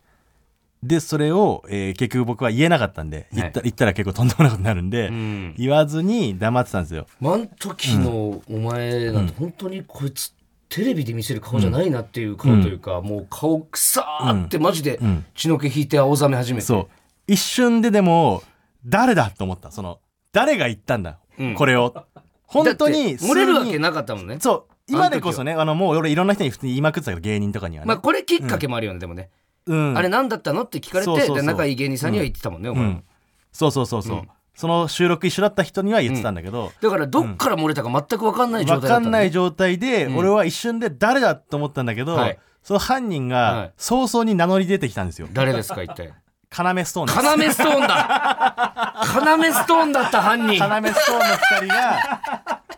[0.84, 5.56] で、それを、えー結局僕は言えなかったんで、言った,、言ったら結構とんでもないことになるんで、うん。
[5.58, 7.08] 言わずに黙ってたんですよ。
[7.24, 9.28] あん時のお前なん。
[9.28, 10.34] て本当にこいつ
[10.70, 15.26] テレビで見せる顔じゃないなっていう顔というか、もう顔くさーってマジでん。
[15.34, 16.88] 血の気引いて青ざめ始めて、そう。
[17.28, 18.44] 一瞬ででも、
[18.86, 19.72] 誰だと思った？
[19.72, 20.00] その、
[20.32, 21.56] 誰が言ったんだ、うん。
[21.56, 22.06] これを。
[22.50, 24.38] 本当に、漏れるわけなかったもんね。
[24.40, 24.74] そう。
[24.88, 27.88] 今でこそね、あの、もう俺いろんな人に普通に言いまくってたけど、芸人とかにはね。
[27.88, 29.30] まあこれきっかけもあるよね、でもね、
[29.68, 29.98] うん。
[29.98, 30.64] あれ何だったの？
[30.64, 32.84] って聞かれてで仲いい芸人さんには言ってたもんね、お前。
[32.86, 33.04] もうん。
[33.52, 34.22] そうそうそうそう。
[34.56, 39.10] その収録一緒だった人には言ってたんだけど、だからどっから漏れたか全く分かんない状わか態だったのね。
[39.10, 42.40] んない状態で、俺は一瞬で誰だと思ったんだけど、はい。
[42.64, 43.32] その犯人はい。
[43.32, 45.30] が早々に名乗り出てきたんですよ。
[45.32, 46.12] 誰ですか一体？
[46.50, 47.18] カナメストーンです。
[47.18, 48.96] カナメストーンだ。
[49.06, 50.60] カナメストーンだった犯人。
[50.60, 52.00] カナメストーンの二人が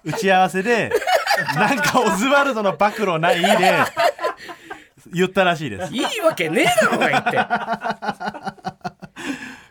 [0.04, 0.92] 打ち合わせで
[1.56, 3.48] なんかオズワルドの暴露ないで
[5.14, 5.94] 言ったらしいです。
[5.94, 7.32] いいわけねえだろうが言って。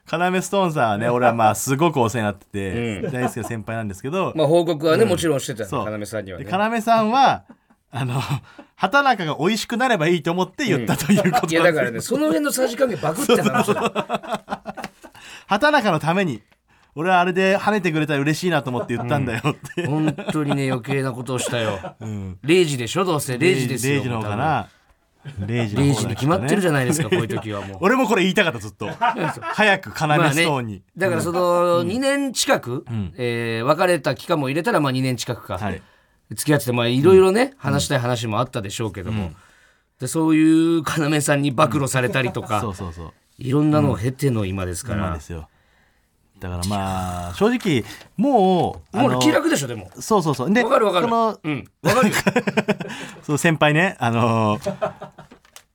[0.06, 5.90] カナメストーンさんはね俺はまあすごくお世話になってて、う大好きな先輩なんですけど、まあ報告はね、もちろんしてたそう。
[5.90, 6.44] よ要さんにはね。
[6.44, 7.44] で要さんは
[7.92, 8.20] あの
[8.76, 11.46] 畑中が美味しくなればいいと思って言ったということ。
[11.46, 11.50] なん。
[11.50, 13.82] いやだからねその辺のさじ加減バグって話だ。
[13.82, 13.92] よ
[15.46, 16.42] 畑中のために
[16.94, 21.78] 俺はあれで跳ねてくれたら嬉しいなと思って言ったんだよって、本当にね余計なことをしたよ。
[22.00, 23.04] うん、0時でしょ？
[23.04, 23.34] どうせ。
[23.34, 24.68] 0時ですよ0時の方かな。
[25.40, 27.78] 0時の0方時に決まってるじゃないですかこういう時はもう。
[27.82, 28.88] 俺もこれ言いたかったずっと。
[28.88, 33.12] 早く要まあストーンに、ね、だからその2年近く、ん。
[33.16, 35.82] えー別れた期間も入れたらまあ2年近くか、はい
[36.34, 39.32] 付き合っててまあいろいろね、話したい話もあったでしょうけども、
[39.98, 43.12] でそういう要さんに暴露されたりとか、そうそうそう。
[43.38, 45.48] いろんなのを経ての今ですから、今ですよ。
[46.40, 47.84] だからまあ正直
[48.16, 49.90] もうもう気楽でしょでも。
[50.00, 50.52] そうそうそう。
[50.52, 51.06] でわかるわかる。
[51.06, 51.08] う
[51.50, 51.70] ん。
[51.82, 52.14] わかるよ。
[53.22, 53.96] そう先輩ね。
[53.98, 54.58] あの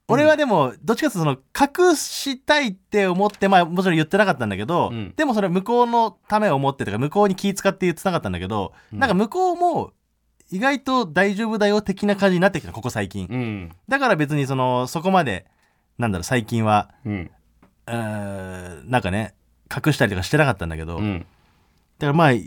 [0.08, 5.14] 俺はでもどっちかというとその隠したいって思ってまあもちろん言ってなかったんだけど、うん。
[5.16, 9.92] でもそれ向こうのためを思ってとか向こうに気使って言ってなかったんだけど、なんか向こうも
[10.50, 13.72] 意外と大丈夫だよ的な感じになってきたここ最近、うん。
[13.88, 15.46] だから別にそのそこまで
[15.98, 17.30] なんだろう最近はうん。
[17.88, 19.34] うなんかね
[19.74, 21.26] 隠したりとかしてなかったんだけど、うん。
[21.98, 22.42] だからまあい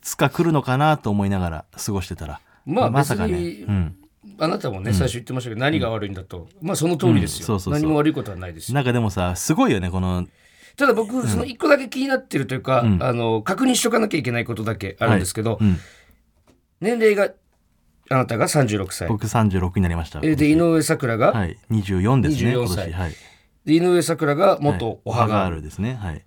[0.00, 2.40] つか来るのかなと思いながら過ごしてたら。
[2.64, 3.96] まあまさかね、うん、
[4.38, 6.48] あなたもね最初言ってましたけど何が悪いんだと。
[6.60, 7.42] まあその通りですよ。
[7.42, 7.46] うん。
[7.46, 7.82] そうそうそう。
[7.82, 8.74] 何も悪いことはないですよ。
[8.74, 10.26] なんかでもさすごいよねこの。
[10.76, 15.78] ただ僕その一個だけ気になってるというかあの確認しとかなきゃいけないことだけあるんですけどうん、
[16.80, 17.30] 年齢が
[18.10, 19.08] あなたが36歳。
[19.08, 20.20] 僕36になりました。
[20.22, 22.86] えで井上咲楽がはい24ですね24今歳。
[22.86, 22.92] 年。
[22.94, 23.12] はい。
[23.64, 25.34] で井上咲楽が元おはが。
[25.40, 25.94] ガールですね。
[25.94, 26.24] はい。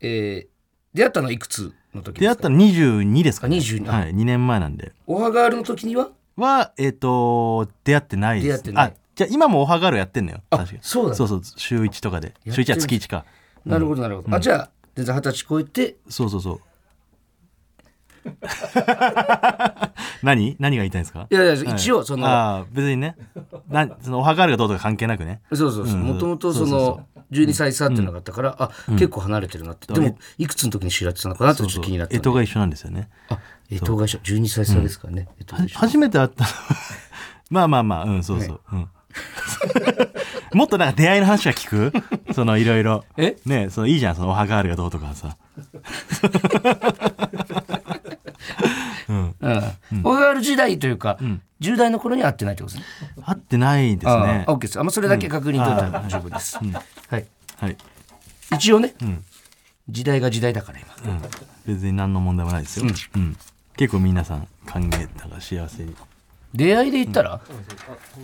[0.00, 0.54] えー
[0.94, 2.20] 出会ったのはいくつの時ですか？
[2.20, 4.92] 出会ったの22ですか、ね、あ22はい2年前なんで。
[5.08, 6.10] おはガールの時には？
[6.36, 8.46] はえっ、と出会ってないです。
[8.46, 8.86] 出会ってない。
[8.90, 10.40] あじゃあ今もオハガールやってんのよ。
[10.50, 10.78] あ確かに。
[10.82, 12.34] そうだそうそう週1とかで。
[12.50, 13.24] 週1は月1か。
[13.64, 14.36] なるほどなるほど。
[14.36, 16.60] あじゃあ全然二十歳超えてそうそうそう
[20.22, 20.56] 何？
[20.58, 21.26] 何が言いたいんですか？
[21.30, 23.16] いやいや一応そのああ別にね。
[23.68, 25.40] なそのオハガールがどうとか関係なくね。
[25.52, 25.96] そうそうそう。
[25.98, 29.92] もともとその12歳差っていうのがあったからあ結構離れてるなって。
[29.92, 31.52] でもいくつの時に知られてたのかな？
[31.52, 32.22] ってちょっと気になったんで。
[32.22, 33.08] 干支が一緒なんですよね。
[33.28, 33.38] あ
[33.70, 36.50] え東会社12歳差ですからねえっとは初めて会ったの？
[37.50, 38.04] まあまあまあ。
[38.04, 38.88] うんそうそう、うん。
[40.54, 41.92] もっとなんか出会いの話は聞く？
[42.34, 43.04] そのいろいろ。
[43.16, 43.36] え？
[43.46, 44.16] ねそのいいじゃん。
[44.16, 45.36] そのオハガールがどうとかさ
[49.08, 49.34] うん。
[50.04, 51.18] オハガール時代というか
[51.60, 53.22] 10代の頃には会ってないってことですね。
[53.24, 54.44] 会ってないですね。
[54.46, 54.80] あ OK です。
[54.80, 56.58] あまあそれだけ確認取ったら十分です。
[56.58, 57.26] はい。
[57.58, 57.76] はい、
[58.52, 59.24] 一応ねん。
[59.88, 61.12] 時代が時代だから今。
[61.12, 61.22] うん、
[61.66, 63.36] 別に何の問題もないですよ、うん。
[63.76, 65.94] 結構皆さん歓迎だから幸せに。
[66.54, 67.40] 出会いで言ったら？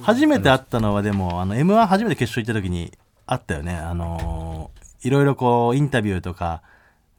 [0.03, 2.93] 初めて会ったのはでもあの m 1初めて決勝行った時に
[3.27, 3.77] あったよね。
[3.77, 6.61] あのーいろいろこうインタビューとか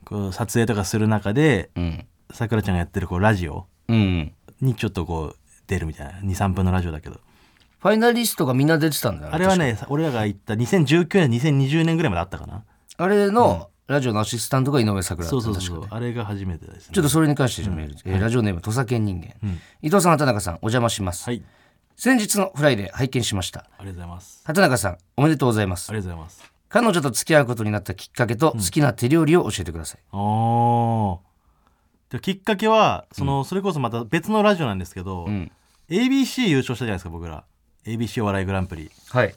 [0.06, 4.34] こう撮影とかする中でうんさくらちゃんがやってるこうラジオうん。
[4.62, 5.36] にちょっとこう
[5.68, 7.20] 出るみたいな23分のラジオだけど。
[7.80, 12.64] ファイナリストがみんな出てたんだよあれはね俺らが行った2019年2020年ぐらいまであったかな。
[12.98, 16.94] あれのラジオのアシスタントが井上咲楽だったそうそうそうあれが初めてですね。
[16.94, 19.34] ちょっとそれに関してメール、えーラジオネーム土佐犬人間、
[19.82, 21.44] 伊藤さん畠中さんお邪魔します、はい。
[21.96, 23.62] 先日のフライデー拝見しました。
[23.62, 24.42] ありがとうございます。
[24.46, 25.90] 畠中さんおめでとうございます。
[25.90, 26.54] ありがとうございます。
[26.70, 31.31] 彼女と付き合うことになったきっかけと好きな手料理を教えてください、おー
[32.12, 35.52] できっかけはその、それこそまた別のラジオなんですけど、ん。
[35.90, 37.44] ABC 優勝したじゃないですか僕ら。
[37.86, 38.92] ABC お笑いグランプリ。
[39.10, 39.36] はい。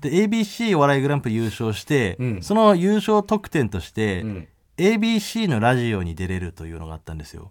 [0.00, 2.42] で ABC お笑いグランプリ優勝して、うん。
[2.42, 4.48] その優勝特典として、うん。
[4.78, 7.50] ABC のラジオに出れるというのがあったんですよ、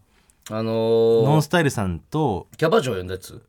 [0.49, 0.63] あの
[1.23, 3.41] ノンー、スタイルさんとキャバ嬢呼んだやつ？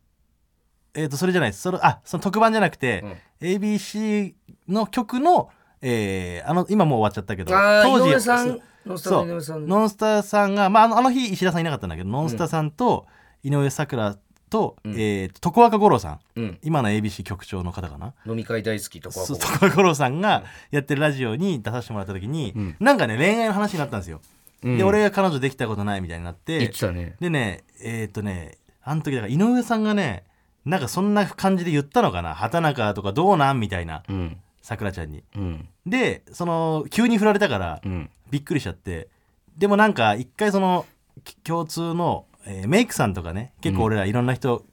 [0.95, 1.63] えー、とそれじゃないです。
[1.63, 3.03] そのあその特番じゃなくて、
[3.41, 4.35] ABC
[4.69, 5.49] の曲の、
[5.81, 9.27] えーあの今もう終わっちゃったけどあー当時井上さんノンスタそう。
[9.27, 13.07] の井上さんノンスターさんが、まあ、あのあの日石田さんいなかったんだけど、ノンスターさんと
[13.43, 14.19] 井上咲楽
[14.51, 16.21] と、えー、徳若五郎さん。
[16.37, 16.59] うん。
[16.63, 18.15] 今の ABC 局長の方かな。
[18.27, 24.21] 飲み会大好きとかそう徳若五郎さんがやってるラジオに出させてもらった時に、なんかね恋愛の話になったんですよ、
[24.63, 27.17] で俺が彼女できたことないみたいになって言ってたね。
[27.19, 30.25] でねえーっとねあの時だから井上さんがね
[30.65, 32.35] なんかそんな感じで言ったのかな。
[32.35, 34.03] 畑中とかどうなんみたいな。
[34.09, 34.37] うん。
[34.61, 35.25] さくらちゃんに。
[35.35, 38.11] うんでその急に振られたから、うん。
[38.31, 39.09] びっくりしちゃって。
[39.57, 40.87] でもなんか一回その
[41.25, 44.65] き共通の、えーメイクさんとかね結構俺らいろんな人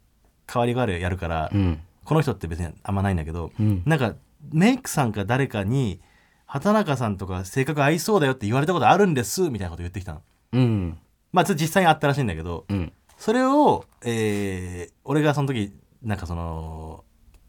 [0.47, 1.79] 代わり代わりやるから、うん。
[2.05, 3.83] この人って別にあんまないんだけど、うん。
[3.85, 4.15] なんか
[4.51, 5.99] メイクさんか誰かに
[6.45, 10.21] 畑中さんとか性格合いそうだよって言われたことあるんですみたいなこと言ってきたの。
[10.53, 10.97] うん。
[11.31, 12.93] まあちょっと実際にあったらしいんだけど、うん。
[13.17, 17.03] それを、えー俺がその時なんかその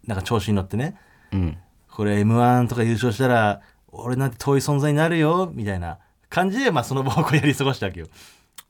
[0.07, 0.97] なんか調子に乗ってね
[1.33, 1.59] うん
[2.01, 3.61] これ m 1とか優勝したら
[3.93, 5.99] 俺なんて遠い存在になるよみたいな
[6.31, 8.07] 感じで、まあ、その場をこうやり過ごしたわけよ。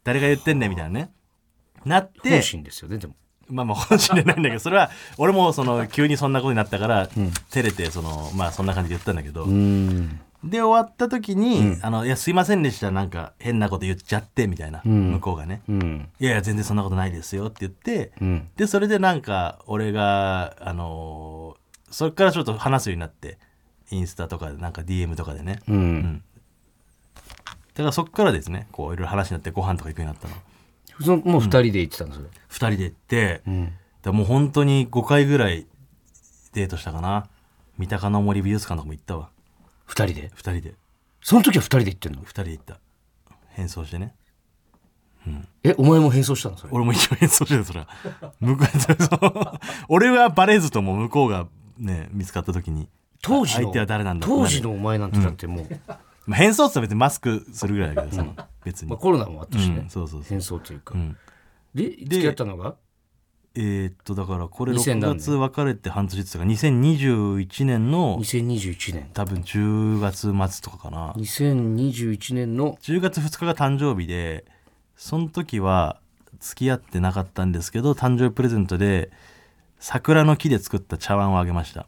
[0.03, 1.12] 誰が言ってんねんみたいなね。
[1.85, 3.14] なって本心ですよねでも。
[3.49, 10.19] まあまあ本心でないんだけどそれは俺もその急にそんなことになったから、照れてそのまあそんな感じで言ったんだけど、うん。
[10.43, 15.12] で終わった時に「あのいやすいませんでしたなんか変なこと言っちゃって」みたいな、ん。
[15.12, 15.62] 向こうがね。
[15.69, 18.49] うん「いやいや全然そんなことないですよ」って言って、うん。
[18.57, 21.10] でそれでなんか俺があのー
[21.90, 23.38] それからちょっと話すようになって
[23.90, 25.61] インスタとかでなんか DM とかでね。
[25.68, 26.22] うん。
[27.14, 27.20] だ
[27.76, 30.35] からそっからですねこういろいろ話になってご飯とか行くようになったの。
[31.03, 32.26] そのもう二人で行ってたのそれ。
[32.26, 33.64] 2人で行って、うん。
[33.64, 35.66] だからもう本当に5回ぐらい
[36.53, 37.26] デートしたかな。
[37.79, 39.31] 三鷹の森美術館とかも行ったわ。
[39.87, 40.74] 二人で？2人で。
[41.22, 42.79] その時は二人で行ってんの？2人で行った。
[43.50, 44.14] 変装してね。
[45.62, 46.72] えお前も変装したのそれ？
[46.72, 47.88] 俺も一応変装してたそれは。
[48.40, 51.46] 向こうそう俺はバレずとも向こうが
[51.81, 52.88] ね見つかった時に。
[53.23, 55.66] 当時の相手は誰なんだ当時のお前なんてだってもう、
[56.27, 58.90] まあ、変装って別にマスクするぐらいだけどさ、別に。
[58.90, 60.29] まあ、コロナもあったしね、うんそうそうそう。
[60.29, 61.16] 変装というか、うん。
[61.75, 62.77] で付き合ったのが？
[63.57, 71.12] えーっとだからこれ2000 6何年月別れて半年ってから2021年の2021年多分10月末とかかな。
[71.14, 74.45] 2021年の？10月2日が誕生日で
[74.97, 76.01] その時は
[76.38, 79.11] 付き合ってなかったんですけど誕生日プレゼントで
[79.81, 81.87] 桜の木で作った茶碗をあげました。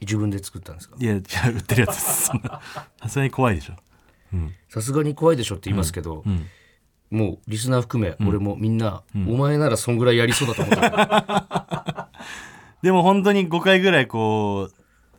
[0.00, 0.96] 自分で作ったんですか？
[0.98, 1.22] いや売っ
[1.62, 2.30] てるやつです。
[3.02, 3.74] さすがに怖いでしょ。
[4.68, 6.22] さすがに怖いでしょって言いますけど、
[7.10, 12.08] もうリスナー含め、俺もみんな、お前ならそんぐらいやりそうだと思った
[12.82, 14.74] でも本当に5回ぐらいこう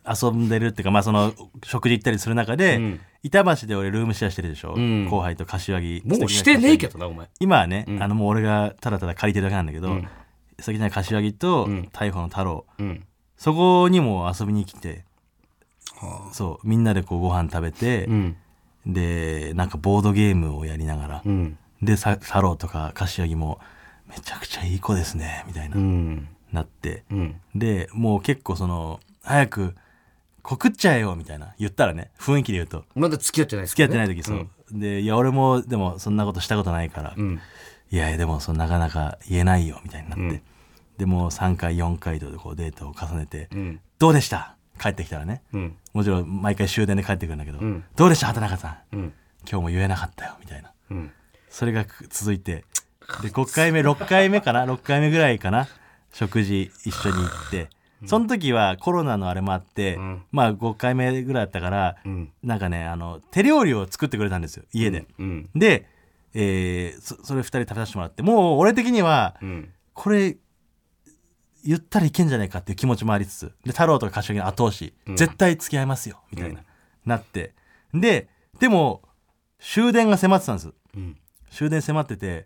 [0.07, 1.33] 遊んでるっていうかまあその
[1.63, 2.99] 食事行ったりする中で、ん。
[3.21, 5.07] 板橋で俺ルームシェアしてるでしょ、ん。
[5.09, 6.01] 後輩と柏木。
[6.05, 7.27] もうしてねえけどどなお前。
[7.41, 9.99] 今はね、あのもう俺がただただ借りてるだけなんだけど、
[10.59, 11.89] ん素敵な柏木とん。
[11.93, 13.05] 逮捕の太郎、うん。
[13.37, 15.05] そこにも遊びに来て、
[16.31, 18.35] そうみんなでこうご飯食べて、うん。
[18.85, 21.57] でなんかボードゲームをやりながら、うん。
[21.81, 23.59] でさ太郎とか柏木も
[24.07, 26.27] めちゃくちゃいい子ですねみたいな、うん。
[26.51, 27.41] なって、うん。
[27.55, 29.75] でもう結構その早く
[30.41, 32.85] 告っちゃえよみたいな言ったらね雰囲気で言うと。
[32.95, 37.39] まだ付き合ってないです付き合かってない時そう、でいや俺もでもそんなことしたことないから、うん。
[37.91, 40.41] いやいやでもそのなかなか言えないよみたいになって、うん
[40.99, 43.79] でもう3回4回とこうデートを重ねて、うん。
[43.97, 44.55] どうでした？
[44.79, 45.41] 帰ってきたらね。
[45.53, 45.75] うん。
[45.93, 47.83] もちろん毎回終電で帰ってくるんだけど、ん。
[47.95, 48.27] どうでした？
[48.27, 48.95] 畑中さん。
[48.95, 49.13] うん。
[49.49, 50.71] 今日も言えなかったよみたいな。
[50.91, 51.11] うん。
[51.49, 52.65] それがく続いて
[53.23, 55.67] で5回目6回目かな？6回目ぐらいかな？
[56.13, 57.69] 食事一緒に行って。
[58.05, 60.23] その時はコロナのあれもあって、ん。
[60.31, 62.31] まあ5回目ぐらいだったから、うん。
[62.43, 65.49] なんかねあの手料理を作ってくれたんですよ家で、うん。
[65.55, 65.85] で、
[66.33, 69.69] えーそそれ2人食べさせてもらってもう俺的にはうん。
[69.93, 70.37] これ
[71.65, 76.61] 言ったらいけんじゃないかっていう気持ちもありつつで太郎とか柏木の後押し、絶対付き合いますよみたいな、
[77.05, 77.53] なって。
[77.93, 78.27] で
[78.59, 79.01] でも
[79.59, 80.73] 終電が迫ってたんです。
[80.95, 81.17] うん。
[81.51, 82.45] 終電迫ってて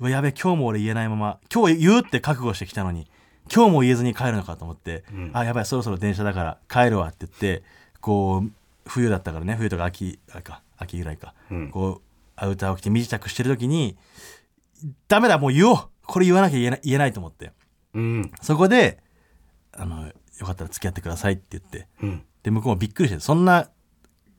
[0.00, 3.08] うわやべ今日も俺言えないまま今日言うって覚悟してきたのに
[3.52, 5.30] 今日も言えずに帰るのかと思って、ん。
[5.32, 7.62] あやばいそろそろ電車だから帰るわって言って
[8.00, 8.50] こう
[8.86, 11.70] 冬だったからね冬とか秋あか秋ぐらいか、うん。
[11.70, 12.02] こう
[12.36, 13.96] アウターを着て身支度してる時に
[15.08, 15.78] ダメだもう言おう。
[16.06, 17.52] これ言わなきゃ言えない言えないと思って
[17.94, 18.30] うん。
[18.42, 18.98] そこで
[19.72, 20.12] あのよ
[20.46, 22.22] かったら付き合ってくださいって言ってうん。
[22.42, 23.70] で向こうもびっくりしてそんな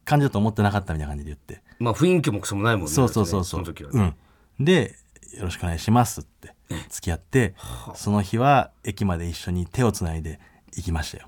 [0.04, 1.64] 感じだと思ってなかったみたいな感じで言って。
[1.80, 4.16] まあ雰囲気もクソもないもんねそうそうそうその時はね。
[4.60, 4.66] うん。
[4.66, 4.96] で、
[5.38, 6.54] よろしくお願いしますって
[6.90, 7.56] 付き合って、
[7.96, 10.40] その日は駅まで一緒に手をつないで
[10.76, 11.28] 行きましたよ。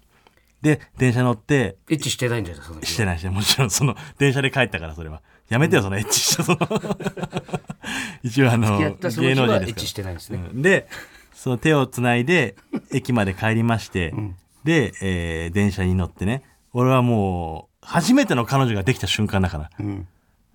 [0.61, 3.35] で、電車乗って、エッチしてないんじゃないそのしてないしてない。
[3.35, 5.21] もちろんその、電車で帰ったからそれは。
[5.49, 6.59] やめてよ、そのエッチした、その。
[8.23, 9.87] 一応あの、芸能人ですから。
[9.87, 10.39] してないんですね。
[10.51, 10.61] うん。
[10.61, 10.87] で
[11.37, 12.55] その手をつないで
[12.91, 14.13] 駅まで帰りまして、
[14.63, 16.41] で、えー電車に乗ってね
[16.73, 20.07] 俺はもう初めての彼女ができた瞬間だから、ん。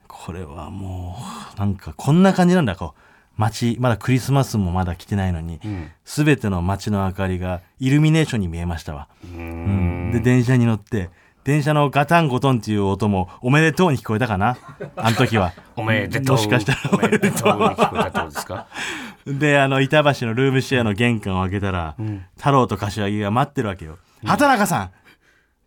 [0.09, 1.17] これはも
[1.57, 3.01] うなんかこんな感じなんだこう。
[3.39, 5.59] 街まだクリスマスもまだ来てないのに、
[6.05, 10.11] 全ての街の明かりがイルミネーションに見えましたわ、うん。
[10.13, 11.09] で電車に乗って
[11.45, 14.57] 電車のガタンゴトンっていう音もおめでとうに聞こえたかな？
[14.97, 15.53] あの時は。
[15.77, 16.37] おめでとう。
[16.37, 17.31] もしかしたらおめでとう。
[17.31, 18.67] に聞こえたってことですか？
[19.27, 21.95] であの板橋のルームシェアの玄関を開けたら、
[22.37, 24.91] 太郎と柏木が待ってるわけよ「畑中さん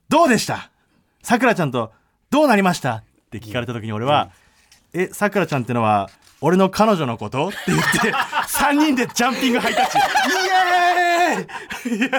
[0.09, 0.69] どうでした？
[1.23, 1.91] さくらちゃんと
[2.29, 4.29] どうなりました?」って聞かれた時に俺は
[4.93, 6.09] 「えさくらちゃんってのは
[6.41, 8.13] 俺の彼女のこと?」って言って
[8.47, 9.97] 3人でジャンピングハイタッチ。
[9.97, 12.09] イエーイ！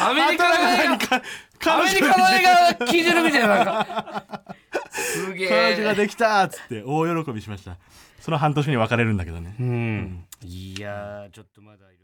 [0.00, 1.22] アメリカの映画か
[1.64, 3.48] アメリ彼女カの映画聞いてるみたいな。
[3.48, 4.42] なんか
[4.90, 7.76] すげ彼女がえできたっつって大喜びしました。
[8.20, 9.54] その半年に別れるんだけどね。
[9.60, 10.24] うん。
[10.42, 11.96] いやーちょっとまだいろいろ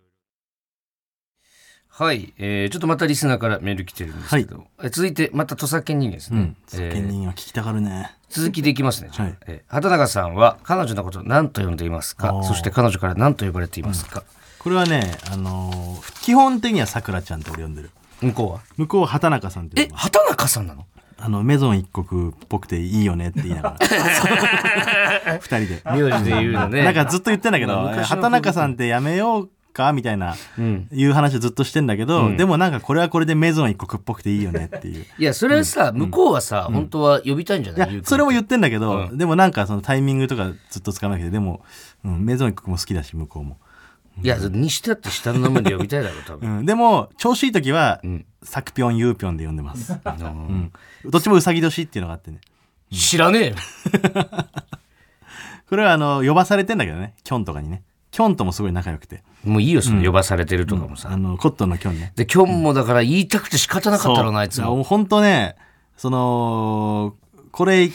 [1.89, 6.57] はい、えー、ちょっとまたリスナーからメール来てるんですけど、え続いてまた土佐犬人間ですね、うん。
[6.73, 8.17] えー責任は聞きたがるね。
[8.31, 9.37] 続きでいきますね、はい。
[9.47, 12.43] えー畑中さんは彼女のことを何と呼んでいますか？
[12.45, 14.25] そして彼女から何と呼ばれていますか、
[14.59, 17.91] これはねあのー基本的にはさくらちゃんって俺呼んでる
[18.23, 18.61] 向こうは？
[18.77, 20.87] 向こうは畑中さんってえ畑中さんなの？
[21.19, 23.77] あのメゾン一国っぽくていいよねって言いなが
[25.25, 25.39] ら。
[25.41, 25.83] 二人で。
[25.85, 26.83] 名字で言うのね。
[26.83, 30.89] なんかずっと言ってんだけどまあ昔の畑中さんってやめようかみたいなうん。
[30.93, 32.37] いう話をずっとしてんだけど、うん。
[32.37, 35.07] でもなんかこれはこれでメゾン一国っぽくていいよねっていう。
[35.17, 37.97] いやそれはさ、向こうはさ、本当は呼びたいんじゃいない？
[37.97, 41.63] やそれも言ってんだけど、うでもなんかそのタイミングとかずっと使わなくてでも、
[42.05, 43.59] うん、メゾン一国も好きだし向こうも、
[44.23, 48.25] いやにしたって下の名前で呼びたいだろ多う分、ん、でも調子いい時は、ん。
[48.45, 50.73] サクピョンユーピョンで呼んでます、うん、
[51.05, 52.41] どっちもうさぎ年っていうのがあってね。
[52.91, 53.57] 知らねえよ。
[55.69, 57.15] これはあの呼ばされてんだけどね。
[57.25, 57.83] キョンとかにね。
[58.11, 59.23] キョンともすごい仲良くて。
[59.45, 62.13] もういいよその呼ばされてるとかもさ、あのコットンのキョンね。
[62.15, 65.57] で今日もだから言いたくて仕方なかったろうなあいつも本当ね
[65.97, 67.15] その
[67.53, 67.91] これ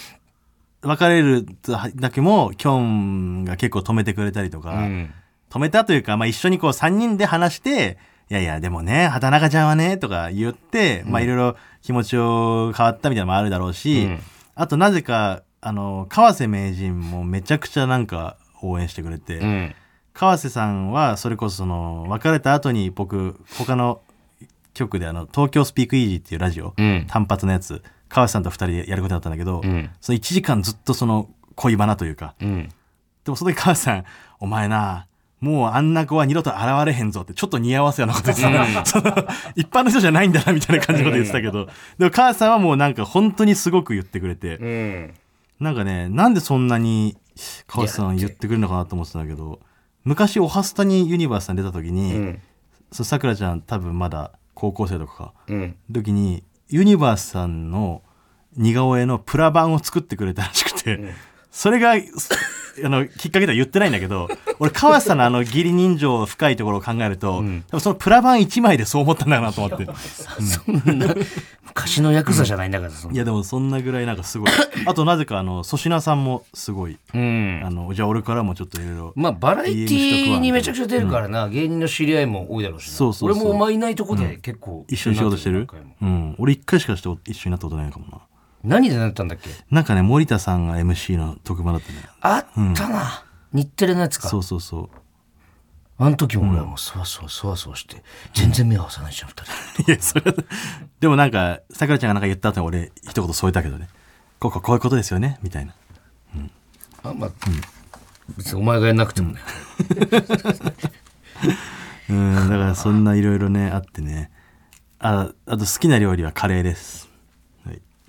[0.82, 5.13] 別れる時もキョンが結構止めてくれたりとか、うん
[5.58, 7.97] 止めたというか、まあ一緒にこう3人で話して、
[8.30, 14.20] いやいや、でもね、畑中ちゃんはね、とか言って、まあいろいろ気持ちを変わったみたいなのもあるだろうし、うん。
[14.55, 19.76] あとなぜか、あの、川瀬名人もめちゃくちゃなんか応援してくれて、うん。
[20.14, 24.01] 川瀬さんはそれこそその別れた後に僕他の
[24.74, 27.05] 局であの東京スピークイージーっていうラジオ、うん。
[27.08, 29.89] 単発のやつ川瀬さんと2人でやることになったんだけど、うん。
[30.01, 32.70] その1時間ずっとその恋バナというかうん。
[33.24, 34.05] でもその時川瀬さん
[34.39, 35.08] 「お前な
[35.39, 39.03] もうあんな子は二度と現れへんぞ」ってちょっと似合わせようなこと言ってた、 その
[39.55, 41.67] 一般の人じゃないんだなみたいな感じのこと言ってたけど、
[41.97, 45.13] でも川瀬さんはもうなんか本当にすごく言ってくれて、うん。
[45.59, 47.17] なんかね、なんでそんなに
[47.67, 49.59] 川瀬さん言ってくれるのかなと思ってたんだけど、
[50.03, 52.41] 昔オハスタにユニバースさん出た時に、うん。
[52.91, 55.75] そさくらちゃん多分まだ高校生とかか、うん。
[55.91, 58.01] 時にユニバースさんの
[58.55, 61.13] 似顔絵のプラ版を作ってくれたらしくて、
[61.51, 62.29] それが、す
[62.84, 64.28] あの、きっかけでは言ってないんだけど、
[64.59, 69.88] 俺、川瀬さんのあの義理人情深いところを考えると、ん多分そのプラ版1枚でそう思ったんだなと思って。
[70.41, 71.13] そんな
[71.63, 74.49] 昔のヤクザじゃないんだからいや、でもそんなぐらいなんかすごい。
[74.86, 79.13] あとなぜかあの、粗品さんもすごい、うんあの、じゃあ俺からもちょっといろいろ。
[79.15, 85.67] まあバラエティーにめちゃくちゃ出るからな、芸人の知り合いも多いだろうしなそうそうそう俺もお前いないとこで結構一緒に仕事してる？
[86.01, 86.36] うん。
[86.39, 88.19] 俺一回しかして一緒になったことないかもな。
[88.68, 89.49] 何でなったんだっけ？
[89.72, 91.99] なんかね、森田さんが MC の特番だったね。
[92.22, 92.45] あっ
[92.76, 94.89] たな、日テレのやつかそうそうそう。
[95.99, 98.03] あの時も俺はもうそわそわそわそわして
[98.36, 100.38] 全然目を合わさないじゃん二人 いや、それは、
[100.99, 103.89] でもなんか、さくらちゃんがなんか言った後に俺、一言添えたけどね。
[104.39, 105.39] こうこうこういうことですよね？
[105.41, 105.74] みたいな。
[107.03, 107.32] あまあ、
[108.38, 109.39] 別にお前がやんなくてもね、
[112.09, 114.32] うん、だからそんないろいろね、あってね。
[114.99, 117.07] あ、あと好きな料理はカレーです。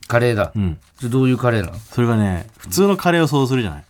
[0.09, 0.21] はい。
[0.21, 0.79] カレーだ、うん。
[0.97, 1.79] それどういうカレーなの？
[1.79, 3.85] それがね、普通のカレーを想像するじゃない？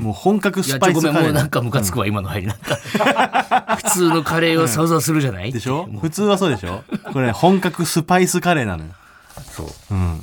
[0.00, 5.52] もう本格いスパやちょごめんイスカレーもうなんかムカつくわ、今の入りなんか 普通のカレーを想像するじゃない？
[5.52, 5.88] でしょ？
[6.00, 6.82] 普通はそうでしょ？
[7.12, 8.90] これ、ね、本格スパイスカレーなのよ。
[9.50, 10.22] そううん。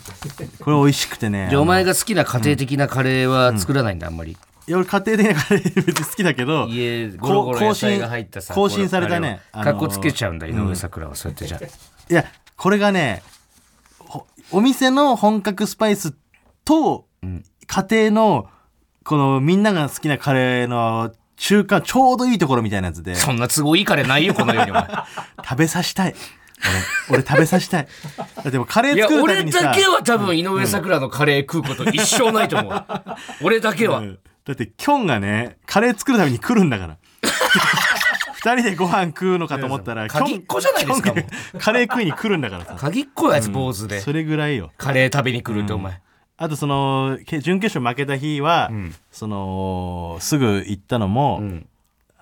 [0.60, 1.48] これ美味しくてね。
[1.50, 1.94] じゃあお前が。
[1.94, 4.32] が好きな家庭的なカレーは作らないんだあんまり
[4.68, 11.70] いや、俺家庭的なカレー別に好きだけど、家ゴロゴロ野菜が入ったさ更新されたねあのーかっこつけちゃうんだ井上咲楽はそうやってじゃあい
[12.14, 12.26] や、
[12.56, 13.39] これがね、ほ
[14.52, 16.14] お店の本格スパイス
[16.66, 17.06] と、
[17.68, 18.48] 家庭の、
[19.04, 24.88] このみんなが好きなカレーの中間、ちょうどいいところみたいなやつで、そんな都合いいカレーないよこの世にお前
[25.44, 26.16] 食べさせたい。
[27.10, 27.88] 俺、俺食べさせたい。
[28.52, 32.86] でもカレーいや作るためにさ、俺だけは多分井上咲楽のカレー食うこと一生ないと思う
[33.42, 36.98] 俺だけは、 うんだって、キョンがね、カレー作るために来るんだから。
[38.40, 41.14] 二人でご飯食うのかと思ったら、鍵っ子じゃないですか
[41.60, 42.76] カレー食いに来るんだからさ。
[42.78, 44.72] 鍵っ子よあいつ坊主で、それぐらいよ。
[44.78, 46.00] カレー食べに来るってお前、
[46.38, 48.72] あとそのけ準決勝負けた日は、
[49.12, 51.68] そのすぐ行ったのも、ん。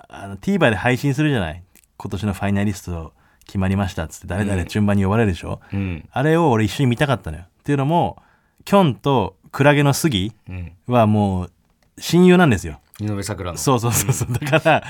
[0.10, 1.64] あの TVer で配信するじゃない。
[1.98, 3.14] 今年のファイナリスト
[3.46, 6.10] 決まりましたっつって誰々順番に呼ばれるでしょ、うん。
[6.12, 7.44] あれを俺一緒に見たかったのよ。
[7.44, 8.18] っていうのも
[8.66, 11.52] キョンとクラゲの杉うん、はもう
[12.00, 13.58] 親友なんですよ井上咲楽の。
[13.58, 14.34] そうそうそうそう。
[14.34, 14.84] だから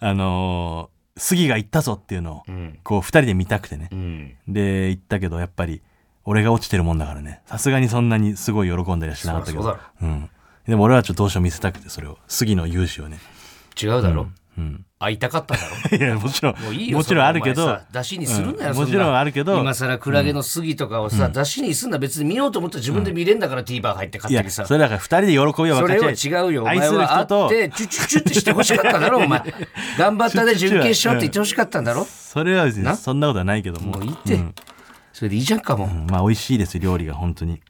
[0.00, 2.78] あのー杉が行ったぞっていうのをうん。
[2.82, 3.88] こう二人で見たくてね。
[3.92, 4.34] うん。
[4.48, 5.80] で行ったけどやっぱり
[6.24, 7.40] 俺が落ちてるもんだからね。
[7.46, 9.62] さすがにそんなにすごい喜んだりはしなかったけど。
[9.62, 10.30] そりゃそううん、
[10.66, 12.18] でも俺はちょっとどうしても見せたくてそれを。
[12.26, 13.20] 杉の勇姿をね、
[13.80, 14.34] 違うだろ、うん、
[14.98, 15.96] 会いたかっただろ。
[15.98, 24.66] いやもちろんもういいよもちろんあるけど出しにするんだよ、うんもちろんあるけど今更クラゲの杉とかをさ、出しにすんな別に見ようと思ったら自分で見れんだから TVer 入っていや勝手にさ。
[24.66, 29.42] それだから二人で喜びをそ分かれち合違うよお愛する前は人と会ってチュチュチュってしてほしかったんだろお前
[29.98, 34.54] 頑張ったで準決勝って言ってほしかったんだろそれは別なにそんなことはないけどももういいって、うん
[35.14, 37.60] それでいいじゃんかも、うんまあ美味しいです料理が本当に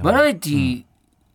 [0.00, 0.84] バラエティ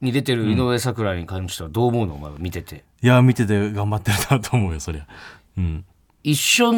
[0.01, 2.15] に出てる井上咲楽に関してはどう思うの？
[2.15, 2.83] お前は見てて。
[3.01, 5.07] いや見てて頑張ってるなと思うよそりゃ。
[5.57, 5.85] うん。
[6.23, 6.73] 一緒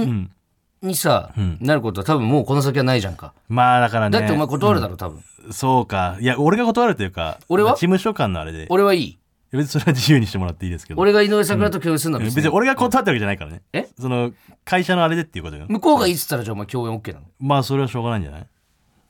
[0.82, 3.34] にさ、なることは多分もうこの先はないじゃんか。
[3.48, 4.20] まあだからね。
[4.20, 6.18] だってお前断るだろ多分、そうか。
[6.20, 7.74] いや俺が断るというか俺は？
[7.74, 8.68] 事務所間のあれで。
[8.70, 9.18] 俺はいい。
[9.52, 11.02] 別にそれは自由にしてもらっていいですけど。
[11.02, 13.62] 俺が井上咲楽と共演するのは別に別に俺が断ったわけじゃないからね。
[13.74, 13.90] え？
[14.00, 14.32] その
[14.64, 15.66] 会社のあれでっていうことよ。
[15.68, 17.26] 向こうがいいっつったらじゃあお前共演 OK なの？
[17.40, 18.48] まあそれはしょうがないんじゃない？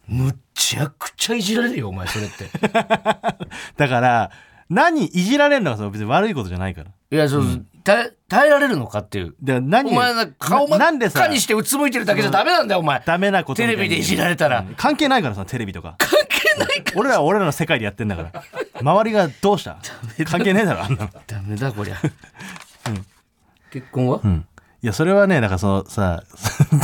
[0.08, 2.49] むっちゃくちゃいじられるよお前それって。
[3.78, 4.32] だから
[4.70, 6.89] 何いじられるのがその別に悪いことじゃないから。
[7.12, 9.36] いやそう、耐え耐えられるのかっていう。
[9.41, 13.02] で何お前な顔真っ赤にしてうつむいてるだけじゃダメなんだよお前。
[13.06, 15.95] ダメなことテレビでいじられたら、関係ないからさテレビとか。
[15.97, 18.43] 関係ないか俺らは俺らの世界でやってんだから。
[18.82, 19.78] 周りがどうした？
[20.26, 21.10] 関係ねえだろあんなの。
[21.28, 21.97] ダメだこりゃ、
[23.72, 24.45] 結婚は、うん
[24.84, 26.24] いやそれはねだからそのさ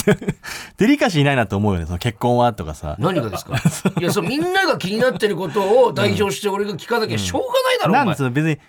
[0.77, 1.85] デリカシーないなと思うよね。
[1.87, 2.95] その結婚はとかさ。
[2.99, 3.55] 何がですか？
[3.99, 8.59] いやそうみんなが気になってることを代表して俺が聞かなきゃしょうがないだろ、お前なんでその別に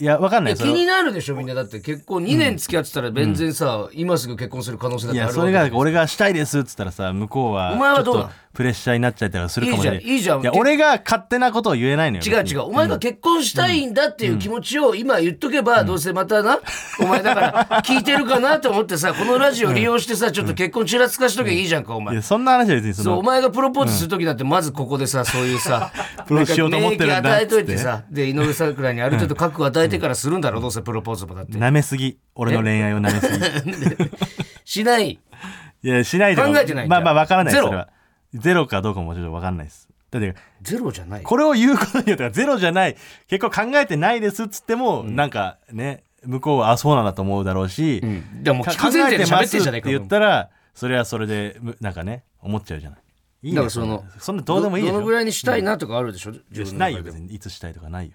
[0.00, 0.54] いやわかんない。
[0.56, 1.54] 気になるでしょみんな。
[1.54, 8.28] だって結婚2年付き合ってたら全然さ、今すぐ結婚する可能性だってあるいやそれが俺がしたいですっつったらさ向こうはお前はどうなの？
[8.28, 10.04] とプレッシャーになっちゃったりするかもしれない。
[10.04, 12.60] いいじゃんいや俺が勝手なことを言えないのよ違う違う。
[12.62, 16.60] お前が結婚したいんだっていう気持ちを今言っとけば、どうせまたな、
[17.00, 22.14] お前だから聞いてるかなと思ってさ、このラジオ利用してさ、ちょっと結婚ちらつかしとけばいいじゃんか、お前。
[22.14, 22.22] いや。
[22.22, 25.90] そんな話は別にそそう、おの前がプロポーズするときだって、まずここでさ、 そういうさ、
[26.28, 31.58] プロしようと思ってるんだ与えといてさ、で、井上桜にある程度覚悟与えてからするんだろう、どうせプロポーズもだって。
[31.58, 32.18] 舐めすぎ。
[32.36, 34.10] 俺の恋愛を舐めすぎ。
[34.64, 35.18] しない。
[35.82, 36.52] いやしないでも。
[36.52, 37.88] 考えてないまあまあわからないそれは
[38.34, 39.88] ゼロかどうかもちょっとわかんないです。
[40.10, 41.22] だってゼロじゃない。
[41.22, 42.96] これを言うことによってはゼロじゃない。
[43.28, 48.42] 結構考えてないですっつっても、なんかね向こうはあそうなんだと思うだろうし、うん。
[48.42, 52.98] でも聞く前提で喋ってんじゃないかって言ったらそれはそれでむなんかね思っちゃうじゃない。
[53.42, 54.94] いいよだからそのそんなどうでもいいでしょ。
[54.94, 57.34] どのぐらいにしたいなとかあるでしょ、いや自分のないよ別に。
[57.34, 58.12] いつしたいとかないよ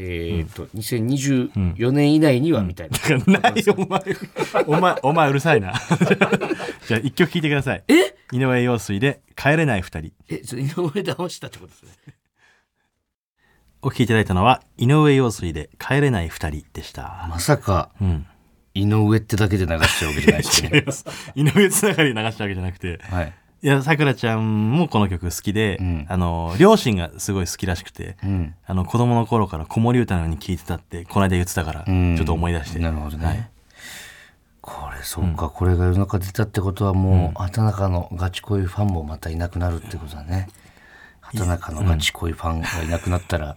[0.00, 2.96] えーっと、2024年以内にはみたいな。
[3.40, 4.00] ないよお前。
[4.66, 5.72] お前お前うるさいな。
[6.86, 7.82] じゃあ一曲聴いてください。
[7.88, 8.14] え？
[8.32, 10.12] 井上陽水で「帰れない二人。
[10.28, 10.38] え、井
[10.68, 11.90] 上騙したってことですね。」
[13.82, 17.26] お聴きいただいたのは井上陽水で「帰れない二人」でした。
[17.28, 18.26] まさか、うん。
[18.74, 20.78] 井上ってだけで流しちゃうわけじゃないですよね。
[20.78, 21.04] 違います。
[21.34, 23.32] 井上つながりで流したわけじゃなくてはい。
[23.60, 26.06] いやさくらちゃんもこの曲好きで、うん。
[26.08, 28.54] あの両親がすごい好きらしくて、うん。
[28.66, 32.16] あの子供の頃から子守歌のように聴いてたってこの間言ってたから、うん。
[32.16, 32.78] ちょっと思い出して。
[32.78, 33.26] なるほどね。
[33.26, 33.50] はい。
[34.60, 40.48] これ、そうか、これが世の中出たってことはもう、畑中のガチ恋ファンもまたいなくなるってことだね。
[41.20, 43.56] 畑中のガチ恋ファンがいなくなったら、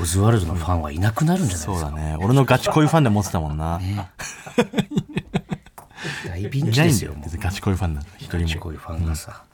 [0.00, 1.72] オズワルドのファンはいなくなるんじゃないですか？
[1.74, 2.16] そうだね。
[2.20, 3.80] 俺のガチ恋ファンで持ってたもんな、
[6.44, 7.18] 大ピンチですよ、もう。
[7.20, 9.44] よ別にガチ恋ファンなんて一人もガチ恋ファンがさ。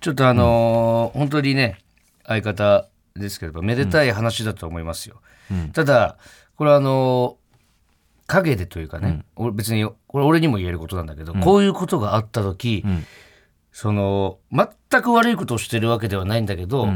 [0.00, 1.78] ちょっとあのー本当にね、
[2.26, 5.20] 相方ですけれど、めでたい話だと思いますよ。
[5.72, 6.16] ただ、
[6.56, 7.40] これはあのー
[8.26, 13.04] 陰でというかね、俺別にこれ俺にも言えることなんだけど、こういうことがあった時、ん。
[13.72, 16.88] その全く悪いことをしてるわけではないんだけど、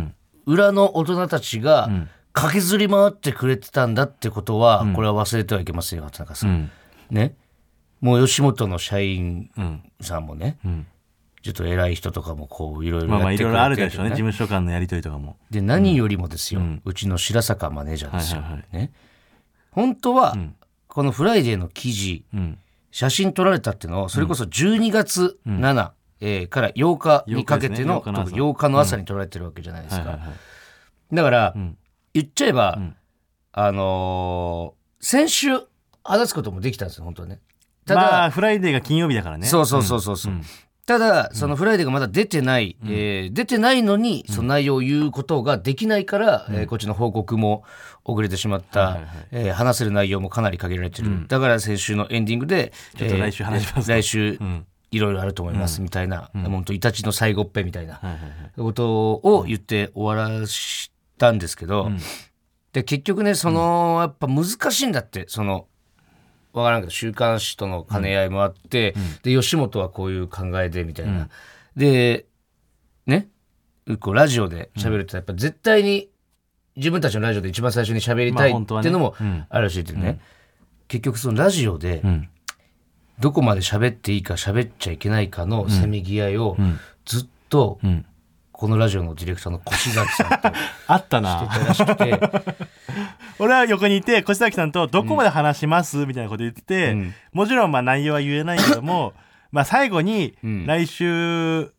[0.47, 1.89] 裏の大人たちが
[2.33, 6.51] 駆けずり回ってくれてたんだってことは、これは忘れてはいけませんよ畠中さん。
[6.51, 6.71] うん。
[7.11, 7.35] ね
[8.05, 9.83] もう吉本の社員うん。
[10.03, 10.87] さんもね、うん。
[11.43, 14.11] ちょっと偉い人とかもこういろいろまあまあいろいろあるでしょうね。
[14.11, 15.39] 事務所間のやりとりとかも。
[15.51, 18.77] で何よりもですよ、うちの白坂マネージャーですよ、はいはいはい。
[18.77, 18.93] ね。
[19.71, 20.55] 本当は、ん。
[20.87, 22.59] この「フライデー」の記事うん。
[22.91, 25.91] 写真撮られたっていうのをそれこそ12月7、
[26.21, 28.13] えーから8日にかけての8日ですね。
[28.13, 31.15] 8日の朝特に8日の朝に撮られてるわけじゃないですか、はいはいはい。
[31.15, 31.77] だから、ん。
[32.13, 32.97] 言っちゃえば、ん。
[33.53, 35.49] あのー先週
[36.03, 37.41] 話すこともできたんですよ本当はね
[37.87, 39.47] ただ、まあフライデーが金曜日だからね。
[39.47, 40.35] そうそうそうそうそう、
[40.87, 47.65] ただそのフライデーがまだ出てない、えー出てないのにその内容を言うことができないから、えーこっちの報告も
[48.05, 49.09] 遅れてしまった、はいはいはい。
[49.33, 54.67] えー話せる内容もかなり限られてる、だから先週のエンディングでちょっと来週話しますえー来週ん。
[54.91, 58.01] いろいろあると思いますみたいな、本当イタチの最後っぺみたいな
[58.57, 61.91] ことを言って終わらしたんですけど、
[62.73, 65.67] で結局ねその、やっぱ難しいんだってその
[66.55, 71.29] わからんけど週刊誌との兼ね合いもあって、で吉本はこういう考えでみたいな、
[71.77, 72.27] で
[73.07, 73.29] ね
[74.01, 76.09] こうラジオで喋るってやっぱ絶対に
[76.77, 79.45] 自分たちのラジオで一番最初に喋りたいっていうのもうん。
[79.49, 80.21] あるしってね、
[80.89, 82.29] 結局そのラジオでうん。
[83.21, 86.57] どこまで喋っていいか喋っちゃいけないかのせめぎ合いを
[87.05, 88.07] ずっとうん。
[88.53, 91.41] このラジオのディレクターの越崎さんと あったな。
[91.41, 92.21] してたらしくて。
[93.39, 97.15] 俺は横にいて越崎さんとどこまで話します、みたいなこと言ってて、うん。
[97.33, 99.13] もちろんまあ内容は言えないけども
[99.53, 100.67] まあ最後にうん。
[100.67, 101.73] 来週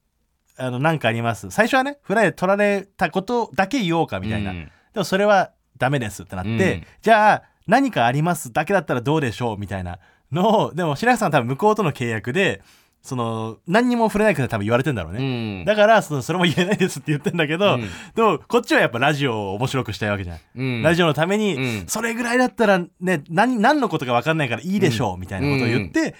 [0.57, 1.51] あの何かあります？
[1.51, 4.65] 最初はねフライで取られたことだけ言おうかみたいな、うん。
[4.93, 6.83] でもそれはダメですってなって、うん。
[7.01, 8.53] じゃあ何かあります？
[8.53, 9.57] だけだったらどうでしょう？
[9.57, 9.99] みたいな
[10.31, 12.61] のをでも白石さんは多分向こうとの契約で
[13.05, 15.63] その何にも触れないから多分言われてんだろううね、ん。
[15.63, 17.81] だからそのそれも言えないですって言ってんだけど、うん。
[18.15, 20.81] でもこっちはやっぱラジオを面白くしたいわけじゃん、うん。
[20.81, 21.87] ラジオのために、うん。
[21.87, 26.15] それぐらいだったらね何何のことか分かんないからいいでしょう、みたいなことを言って、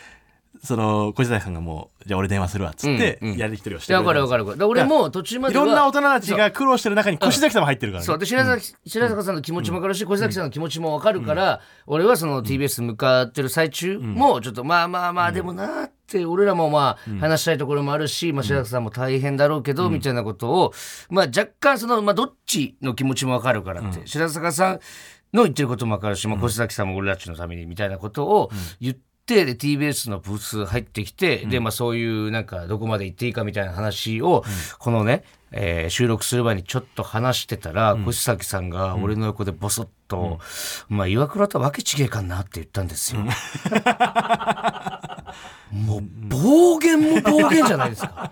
[0.63, 3.37] その小崎さんがもうじゃあ俺電話するわっつってうんうん。
[3.37, 4.57] やり取りをしていやわかるわるかるわかる。
[4.59, 8.17] だから俺も途中まいではろんな大人たちが苦労してる中に越崎さんも入ってるからね、そう。
[8.17, 20.73] で白崎,、白坂さんの気持ちも分かるし小崎さんの気持ちも分かるから、俺はその TBS 向かってる最中もちょっとまあまあまあでもなーって俺らもまあ話したいところもあるし、まあ、白坂さんも大変だろうけどみたいなことを、
[21.09, 24.79] まあ、若干その、まあ、どっちの気持ちも分かるからって、白坂さん
[25.33, 34.43] の言ってることも分かるし、まあ、小崎さんも俺たちのためにみたいなことを言っってで TBS のブース入ってきて、でまあそういうなんかどこまで行っていいかみたいな話を、
[34.77, 40.39] このね、えー収録する前にちょっと話してたら、越崎さんが俺の横でボソッと
[40.89, 43.21] 「まあ岩倉とはわけちげえかんな」って言ったんですよ。
[45.71, 48.31] もう暴言も暴言じゃないですか。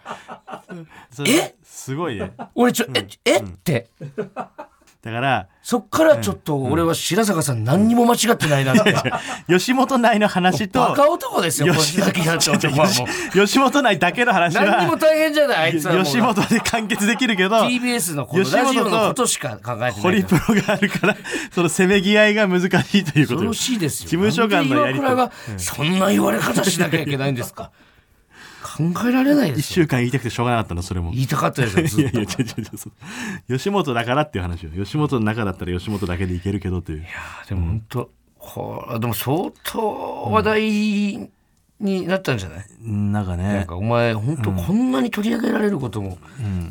[1.28, 1.56] え？
[1.64, 2.32] すごいね。
[2.56, 3.08] 俺ちょえ？
[3.26, 3.38] え？
[3.40, 3.90] って
[5.04, 8.96] だからそっからちょっと俺は白坂さん何にも間違ってないなって。
[9.50, 12.92] 吉本内の話とバカ男ですよ、吉越崎なんて男はも
[13.36, 13.46] う。
[13.46, 16.02] 吉本内だけの話は何にも大変じゃない、あいつは。
[16.06, 20.42] 吉本で完結できるけど TBS のこの吉本とラジオのことしか考えてホリないから。
[20.42, 21.18] プロがあるから
[21.52, 22.66] そのせめぎ合いが難し
[23.00, 24.10] いということ恐ろしいですよ。
[24.10, 25.02] 事務所間のやり
[25.58, 27.72] そんな言われ方しなきゃいけないんですか。
[28.64, 29.84] 考えられないで一すよ。
[29.84, 31.12] 週間言いたくてしょうがなかったのそれも。
[31.12, 32.42] 言いたかったですよ、ずいやいやっと。
[32.42, 33.58] 違う違う。
[33.58, 34.72] 吉本だからっていう話よ。
[34.72, 37.06] 吉本の中だったら吉本だけでいけるけどという。
[37.48, 38.10] でも本当、
[38.40, 40.62] これでも相当話題
[41.80, 43.44] になったんじゃない、なんかね。
[43.44, 46.18] なんかお前本当こんなに取り上げられることも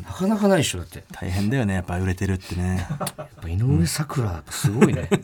[0.05, 1.03] なかなかないでしょだって。
[1.11, 2.87] 大変だよねやっぱ売れてるってね。
[2.89, 5.09] ややっぱ井上咲楽すごいね。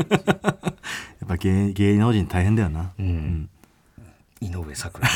[1.24, 3.50] っぱ芸芸能人大変だよな、うん。
[4.42, 5.10] 井上咲楽？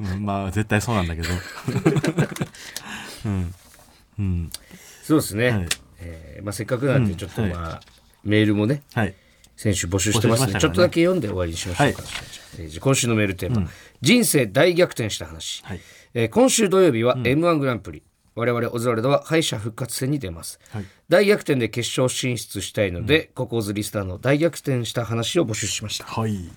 [0.20, 1.28] まあ絶対そうなんだけど。
[3.26, 3.54] うん
[4.18, 4.50] うん。
[5.02, 5.50] そうですね。
[5.50, 5.66] はい。
[6.00, 7.80] えーまあせっかくなんでちょっとうんまあ、
[8.24, 9.14] メールもねはい。
[9.56, 10.60] 先週募集してますので、募集しましたからね。
[10.60, 12.02] ちょっとだけ読んで終わりにしましょうか、
[12.58, 13.68] えーじゃあ今週のメールテーマ、
[14.00, 15.80] 人生大逆転した話、はい。
[16.14, 18.02] えー今週土曜日は m 1グランプリ、
[18.36, 20.84] 我々オズワルドは敗者復活戦に出ます、はい。
[21.08, 26.04] 大逆転で決勝進出したいので、ココーズリスターの大逆転した話を募集しました。
[26.04, 26.48] はい、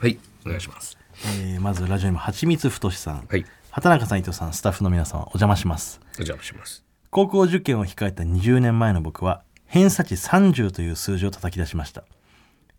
[0.00, 0.96] はいお願いします。
[1.40, 3.44] えーまずラジオネームはちみつふとしさん、はい。
[3.72, 6.00] 畑中さん伊藤さんスタッフの皆様お邪魔します。
[6.12, 6.84] お邪魔します。
[7.10, 12.04] 高校受験を控えた20年前の僕は偏差値30という数字を叩き出しました。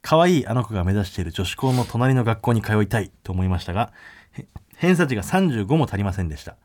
[0.02, 3.92] 可愛いあの子が目指している女子校の隣の学校に通いたいと思いましたが
[4.32, 4.46] へ
[4.78, 6.56] 偏差値が35も足りませんでした。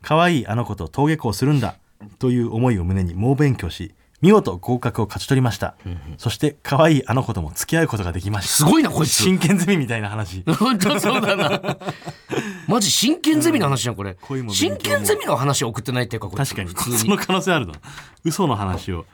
[0.00, 1.76] 可愛いあの子と登下校するんだ
[2.18, 5.76] という思いを胸に猛勉強し見事合格を勝ち取りました、
[6.18, 8.54] そして可愛いあの子とも付き合うことができました。
[8.54, 9.12] すごいなこいつ。
[9.12, 10.42] 真剣ゼミみたいな話。
[10.58, 11.78] 本当そうだな。
[12.68, 14.76] マジ真剣ゼミの話じゃんこれ、恋も勉強も。
[14.76, 16.70] 真剣ゼミの話送ってないっていうか確かに。
[16.70, 17.74] その可能性あるの
[18.24, 19.06] 嘘の話を。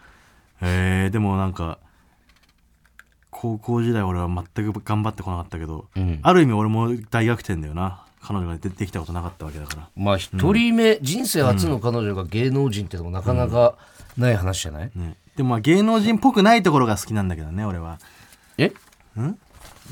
[0.60, 1.78] えー、でもなんか
[3.30, 6.18] 高校時代俺は全く頑張ってこなかったけど、ん。
[6.22, 8.02] ある意味俺も大逆転だよな。
[8.22, 9.88] 彼女が出てきたことなかったわけだから。
[9.94, 13.76] まあ一人目、人生初の彼女が芸能人ってのもなかなか
[14.16, 17.98] ない話じゃない、ねでもまあ芸能人っぽくないところが好きなんだけどね俺は。
[18.56, 18.72] え？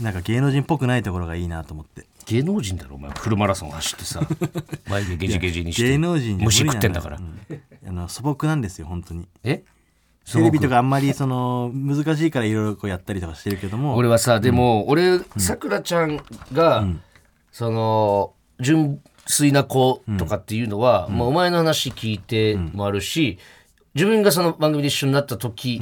[0.00, 2.06] なんか芸能人っぽくないところがいいなと思って。
[2.26, 3.10] 芸能人だろお前。
[3.10, 4.20] フルマラソン走ってさ
[4.88, 5.82] 眉毛ゲジゲジにして。
[5.82, 7.38] 芸能人じゃ無理虫な食ってんだから、うん。
[7.86, 9.28] あの素朴なんですよ本当に。
[9.42, 9.62] え？
[10.32, 13.94] テレビとかあんまりその難しいからいろいろこうやったりとかしてるけども。
[13.96, 16.86] 俺はさでも、俺さくらちゃんが、
[17.52, 23.38] その純粋な子とかっていうのは、まあ、お前の話聞いてもあるし、
[23.94, 25.80] 自分がその番組で一緒になった時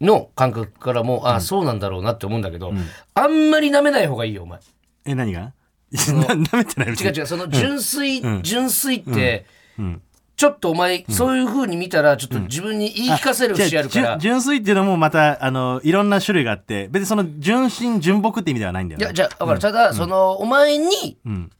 [0.00, 2.72] の感覚からも、ああそうなんだろうなって思うんだけど、
[3.14, 4.60] あんまり舐めない方がいいよお前。
[5.06, 5.52] え何が？
[5.94, 6.00] な
[6.34, 9.46] 舐めてない違う違うその純粋、純粋って、
[9.80, 10.00] ん。
[10.36, 21.50] ちょっとお前、そういう風に見たらちょっと自分に言い聞かせる節あるから、じゃあ純純粋っていうのもまたあのいろんな種類があって別にその純真純朴って意味ではないんだよねいやじゃあだからただ、そのお前にん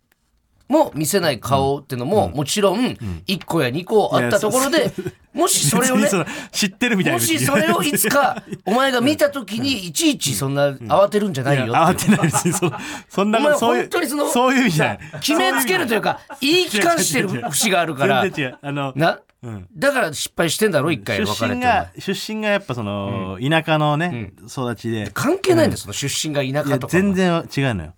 [0.69, 2.81] も見せない顔ってのも、もちろん
[3.27, 4.93] 1個や2個あったところで、
[5.35, 6.09] もしそれをね
[6.53, 7.19] 知ってるみたいな。
[7.19, 12.73] もしそれをいつかお前が見た時にいちいちそんな慌てるんじゃないよ慌てない別にそ
[13.09, 14.99] そんなお前そういう本当にそういう意味じゃない。
[15.21, 18.25] 決めつけるというか言い聞かしてる節があるから。
[18.63, 19.67] あのな、ん。
[19.77, 25.11] だから失敗してんだろ一回出別れて身が出身がやっぱその、田舎のね、育ちで。
[25.13, 27.95] 関係ないんだよ、その出身が田舎とか全然違うのよ、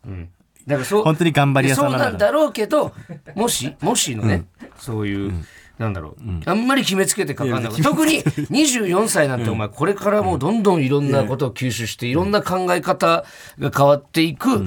[0.67, 2.93] だからそう本当に頑張り屋さんそうなんだろうけど
[3.35, 4.47] もしもしのね、
[4.79, 5.33] そういう、
[5.79, 13.25] なんだろう、あんまり決めつけてかかんないいや特に24歳なんてお前これからもうどんどんいろんなことを吸収していろんな考え方
[13.59, 14.67] が変わっていく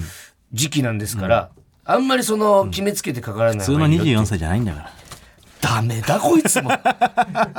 [0.54, 1.50] 時期なんですから、
[1.84, 4.91] あんまりその決めつけてかからないいいよって24歳じゃないんだから。
[5.62, 6.70] ダメだこいつも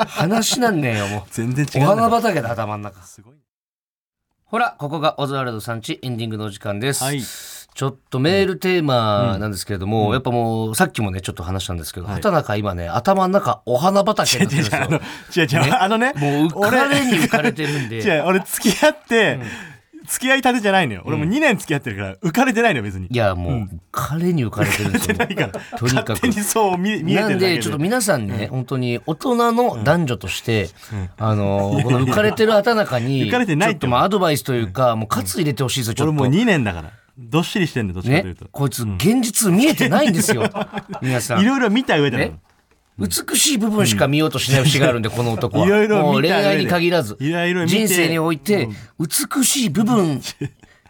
[0.07, 1.23] 話なんねえよもう。
[1.31, 2.09] 全然違おうんだから。
[2.09, 3.03] 花畑だ頭の中。
[3.03, 3.35] すごい
[4.45, 7.23] ほらここがオズワルドさんちエンディングのお時間です、はい
[7.75, 14.71] ちょっとメールテーマなんですけれども、やっぱもうさっきもねちょっと話したんですけど、畑中今ね頭の中お花畑になってるんで
[15.31, 15.45] すよ。
[15.47, 16.13] 違う違う、あのね。
[16.17, 17.99] もう浮かれに浮かれてるんで。
[17.99, 19.39] 違う俺付き合って、
[20.07, 21.03] 付き合いたてじゃないのよ。
[21.05, 23.07] 俺も2年付き合ってるから浮かれてないのよ別に。
[23.09, 25.17] いやもう、彼に浮かれてるんですよ。
[25.17, 25.79] ないから。
[25.79, 26.09] とにかく。
[26.11, 30.69] 勝手にそう見見えてなんでちょっと皆さんね、本当に大人の男女として、
[31.19, 36.13] あのこの浮かれてる畑中に 浮かれてないちょっとまあアドバイスというか、もう喝入れてほしいですよちょっと。
[36.13, 36.91] 俺もう2年だから
[37.21, 40.51] どっしりしてんのどっちかというと、ねこいつ現実見えてないんですよ。
[41.03, 41.43] 皆さん。
[41.43, 42.41] いろいろ見た上でね。
[42.99, 45.67] 美しい部分しか見ようとしない節があるんで、この男は。
[45.67, 48.69] いろいろもう恋愛に限らず、いろいろ見て人生において、
[48.99, 50.21] 美しい部分、